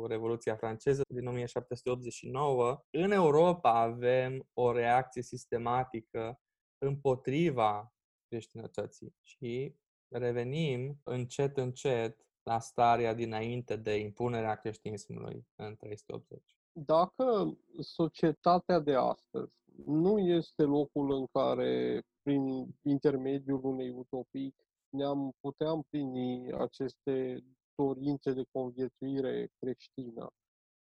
Revoluția 0.08 0.56
franceză 0.56 1.02
din 1.14 1.28
1789, 1.28 2.84
în 2.90 3.12
Europa 3.12 3.82
avem 3.82 4.50
o 4.54 4.72
reacție 4.72 5.22
sistematică 5.22 6.40
împotriva 6.78 7.94
creștinătății 8.28 9.16
și 9.22 9.76
revenim 10.08 11.00
încet, 11.04 11.58
încet 11.58 12.26
la 12.44 12.60
starea 12.60 13.14
dinainte 13.14 13.76
de 13.76 13.96
impunerea 13.96 14.56
creștinismului 14.56 15.48
în 15.56 15.76
380. 15.76 16.56
Dacă 16.72 17.58
societatea 17.80 18.80
de 18.80 18.94
astăzi 18.94 19.56
nu 19.86 20.20
este 20.20 20.64
locul 20.64 21.12
în 21.12 21.26
care, 21.32 22.02
prin 22.22 22.68
intermediul 22.82 23.60
unei 23.64 23.90
utopii, 23.90 24.56
ne-am 24.90 25.32
putea 25.40 25.70
împlini 25.70 26.54
aceste 26.54 27.44
dorințe 27.84 28.32
de 28.34 28.44
conviețuire 28.52 29.50
creștină. 29.60 30.28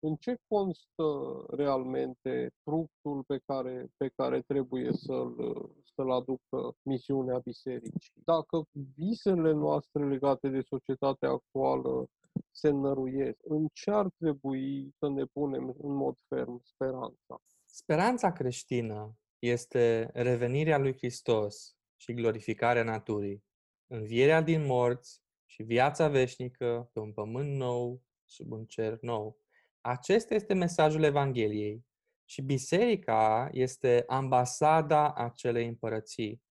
În 0.01 0.15
ce 0.17 0.37
constă 0.49 1.09
realmente 1.49 2.51
fructul 2.63 3.25
pe 3.27 3.39
care, 3.47 3.89
pe 3.97 4.09
care 4.17 4.41
trebuie 4.41 4.93
să-l, 4.93 5.35
să-l 5.95 6.11
aducă 6.11 6.77
misiunea 6.83 7.39
bisericii? 7.39 8.23
Dacă 8.25 8.63
visele 8.95 9.53
noastre 9.53 10.09
legate 10.09 10.49
de 10.49 10.61
societatea 10.61 11.29
actuală 11.29 12.07
se 12.51 12.71
năruiesc, 12.71 13.39
în 13.43 13.69
ce 13.73 13.91
ar 13.91 14.09
trebui 14.19 14.95
să 14.99 15.09
ne 15.09 15.25
punem 15.25 15.75
în 15.83 15.95
mod 15.95 16.17
ferm 16.29 16.61
speranța? 16.63 17.43
Speranța 17.65 18.33
creștină 18.33 19.17
este 19.39 20.11
revenirea 20.13 20.79
lui 20.79 20.97
Hristos 20.97 21.77
și 21.97 22.13
glorificarea 22.13 22.83
naturii, 22.83 23.45
învierea 23.87 24.41
din 24.41 24.67
morți 24.67 25.23
și 25.51 25.63
viața 25.63 26.09
veșnică 26.09 26.91
pe 26.93 27.01
un 27.01 27.13
pământ 27.13 27.57
nou, 27.57 28.03
sub 28.25 28.53
un 28.53 28.65
cer 28.65 28.99
nou. 29.01 29.41
Acesta 29.81 30.35
este 30.35 30.55
mesajul 30.55 31.03
Evangheliei 31.03 31.87
și 32.25 32.43
biserica 32.43 33.49
este 33.53 34.05
ambasada 34.07 35.13
acelei 35.13 35.67
împărății. 35.67 36.43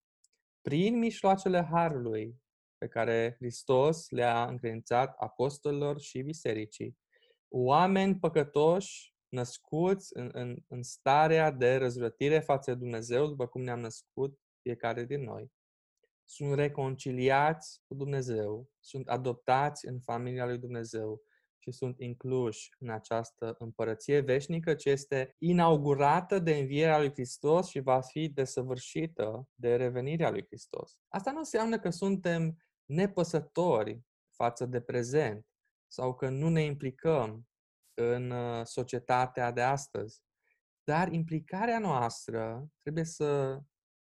Prin 0.61 0.97
mișloacele 0.97 1.67
Harului 1.71 2.41
pe 2.77 2.87
care 2.87 3.35
Hristos 3.37 4.09
le-a 4.09 4.45
încredințat 4.45 5.15
apostolilor 5.17 5.99
și 5.99 6.21
bisericii, 6.21 6.97
oameni 7.47 8.19
păcătoși 8.19 9.15
născuți 9.29 10.17
în, 10.17 10.29
în, 10.33 10.57
în 10.67 10.83
starea 10.83 11.51
de 11.51 11.75
răzvrătire 11.75 12.39
față 12.39 12.71
de 12.71 12.77
Dumnezeu, 12.77 13.27
după 13.27 13.47
cum 13.47 13.61
ne-am 13.61 13.79
născut 13.79 14.39
fiecare 14.61 15.05
din 15.05 15.23
noi. 15.23 15.51
Sunt 16.29 16.53
reconciliați 16.53 17.81
cu 17.87 17.93
Dumnezeu, 17.93 18.69
sunt 18.79 19.07
adoptați 19.07 19.87
în 19.87 19.99
familia 19.99 20.45
lui 20.45 20.57
Dumnezeu 20.57 21.21
și 21.57 21.71
sunt 21.71 21.99
incluși 21.99 22.69
în 22.79 22.89
această 22.89 23.55
împărăție 23.59 24.19
veșnică 24.19 24.73
ce 24.73 24.89
este 24.89 25.35
inaugurată 25.37 26.39
de 26.39 26.55
învierea 26.55 26.99
lui 26.99 27.11
Hristos 27.11 27.67
și 27.67 27.79
va 27.79 28.01
fi 28.01 28.29
desăvârșită 28.29 29.47
de 29.53 29.75
revenirea 29.75 30.29
lui 30.29 30.45
Hristos. 30.45 30.97
Asta 31.07 31.31
nu 31.31 31.37
înseamnă 31.37 31.79
că 31.79 31.89
suntem 31.89 32.57
nepăsători 32.85 34.01
față 34.35 34.65
de 34.65 34.81
prezent 34.81 35.45
sau 35.87 36.15
că 36.15 36.29
nu 36.29 36.49
ne 36.49 36.61
implicăm 36.63 37.47
în 37.93 38.31
uh, 38.31 38.65
societatea 38.65 39.51
de 39.51 39.61
astăzi. 39.61 40.21
Dar 40.83 41.11
implicarea 41.11 41.79
noastră 41.79 42.67
trebuie 42.81 43.03
să 43.03 43.59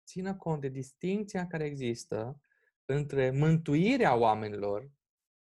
țină 0.05 0.35
cont 0.35 0.61
de 0.61 0.67
distinția 0.67 1.47
care 1.47 1.63
există 1.63 2.39
între 2.85 3.31
mântuirea 3.31 4.15
oamenilor, 4.15 4.89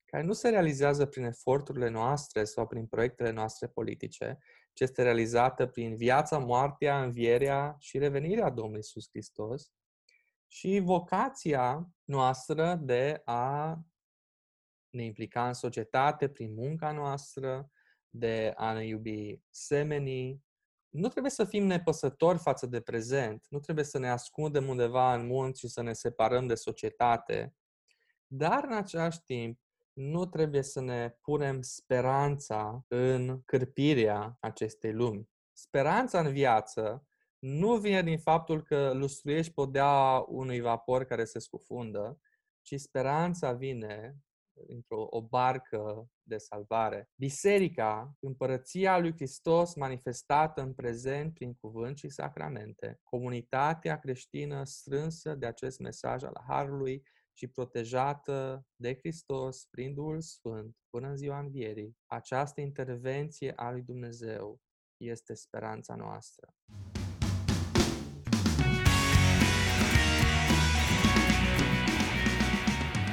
care 0.05 0.23
nu 0.23 0.33
se 0.33 0.49
realizează 0.49 1.05
prin 1.05 1.23
eforturile 1.23 1.89
noastre 1.89 2.43
sau 2.43 2.67
prin 2.67 2.85
proiectele 2.85 3.31
noastre 3.31 3.67
politice, 3.67 4.37
ci 4.73 4.79
este 4.79 5.03
realizată 5.03 5.67
prin 5.67 5.95
viața, 5.95 6.37
moartea, 6.37 7.03
învierea 7.03 7.75
și 7.79 7.97
revenirea 7.97 8.49
Domnului 8.49 8.77
Iisus 8.77 9.09
Hristos, 9.09 9.71
și 10.47 10.79
vocația 10.83 11.89
noastră 12.03 12.79
de 12.81 13.21
a 13.25 13.79
ne 14.89 15.03
implica 15.03 15.47
în 15.47 15.53
societate 15.53 16.29
prin 16.29 16.53
munca 16.53 16.91
noastră, 16.91 17.71
de 18.09 18.53
a 18.55 18.73
ne 18.73 18.85
iubi 18.85 19.41
semenii. 19.49 20.43
Nu 20.93 21.07
trebuie 21.07 21.31
să 21.31 21.45
fim 21.45 21.65
nepăsători 21.65 22.37
față 22.37 22.65
de 22.65 22.81
prezent, 22.81 23.45
nu 23.49 23.59
trebuie 23.59 23.85
să 23.85 23.97
ne 23.97 24.09
ascundem 24.09 24.67
undeva 24.67 25.13
în 25.13 25.25
munți 25.25 25.59
și 25.59 25.67
să 25.67 25.81
ne 25.81 25.93
separăm 25.93 26.47
de 26.47 26.55
societate, 26.55 27.55
dar 28.27 28.63
în 28.63 28.73
același 28.73 29.21
timp 29.23 29.59
nu 29.93 30.25
trebuie 30.25 30.61
să 30.61 30.81
ne 30.81 31.09
punem 31.21 31.61
speranța 31.61 32.85
în 32.87 33.41
cârpirea 33.45 34.37
acestei 34.39 34.93
lumi. 34.93 35.29
Speranța 35.51 36.19
în 36.19 36.31
viață 36.31 37.07
nu 37.39 37.75
vine 37.75 38.03
din 38.03 38.19
faptul 38.19 38.63
că 38.63 38.91
lustruiești 38.93 39.53
podea 39.53 40.25
unui 40.27 40.61
vapor 40.61 41.03
care 41.03 41.25
se 41.25 41.39
scufundă, 41.39 42.19
ci 42.61 42.75
speranța 42.75 43.51
vine 43.51 44.17
într-o 44.67 45.07
o 45.09 45.21
barcă 45.21 46.07
de 46.23 46.37
salvare. 46.37 47.09
Biserica, 47.15 48.15
împărăția 48.19 48.99
lui 48.99 49.13
Hristos 49.13 49.75
manifestată 49.75 50.61
în 50.61 50.73
prezent 50.73 51.33
prin 51.33 51.53
cuvânt 51.53 51.97
și 51.97 52.09
sacramente, 52.09 52.99
comunitatea 53.03 53.99
creștină 53.99 54.63
strânsă 54.63 55.35
de 55.35 55.45
acest 55.45 55.79
mesaj 55.79 56.23
al 56.23 56.43
Harului 56.47 57.03
și 57.33 57.47
protejată 57.47 58.65
de 58.75 58.95
Hristos 58.95 59.65
prin 59.65 59.93
Duhul 59.93 60.21
Sfânt 60.21 60.77
până 60.89 61.07
în 61.07 61.15
ziua 61.15 61.39
învierii, 61.39 61.97
această 62.05 62.61
intervenție 62.61 63.53
a 63.55 63.71
lui 63.71 63.81
Dumnezeu 63.81 64.61
este 64.97 65.33
speranța 65.33 65.95
noastră. 65.95 66.53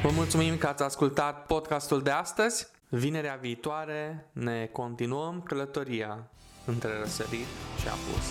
Vă 0.02 0.10
mulțumim 0.14 0.56
că 0.56 0.66
ați 0.66 0.82
ascultat 0.82 1.46
podcastul 1.46 2.02
de 2.02 2.10
astăzi. 2.10 2.66
Vinerea 2.88 3.38
viitoare 3.40 4.26
ne 4.32 4.66
continuăm 4.72 5.42
călătoria 5.42 6.30
între 6.64 6.98
răsărit 6.98 7.46
și 7.80 7.88
apus. 7.88 8.24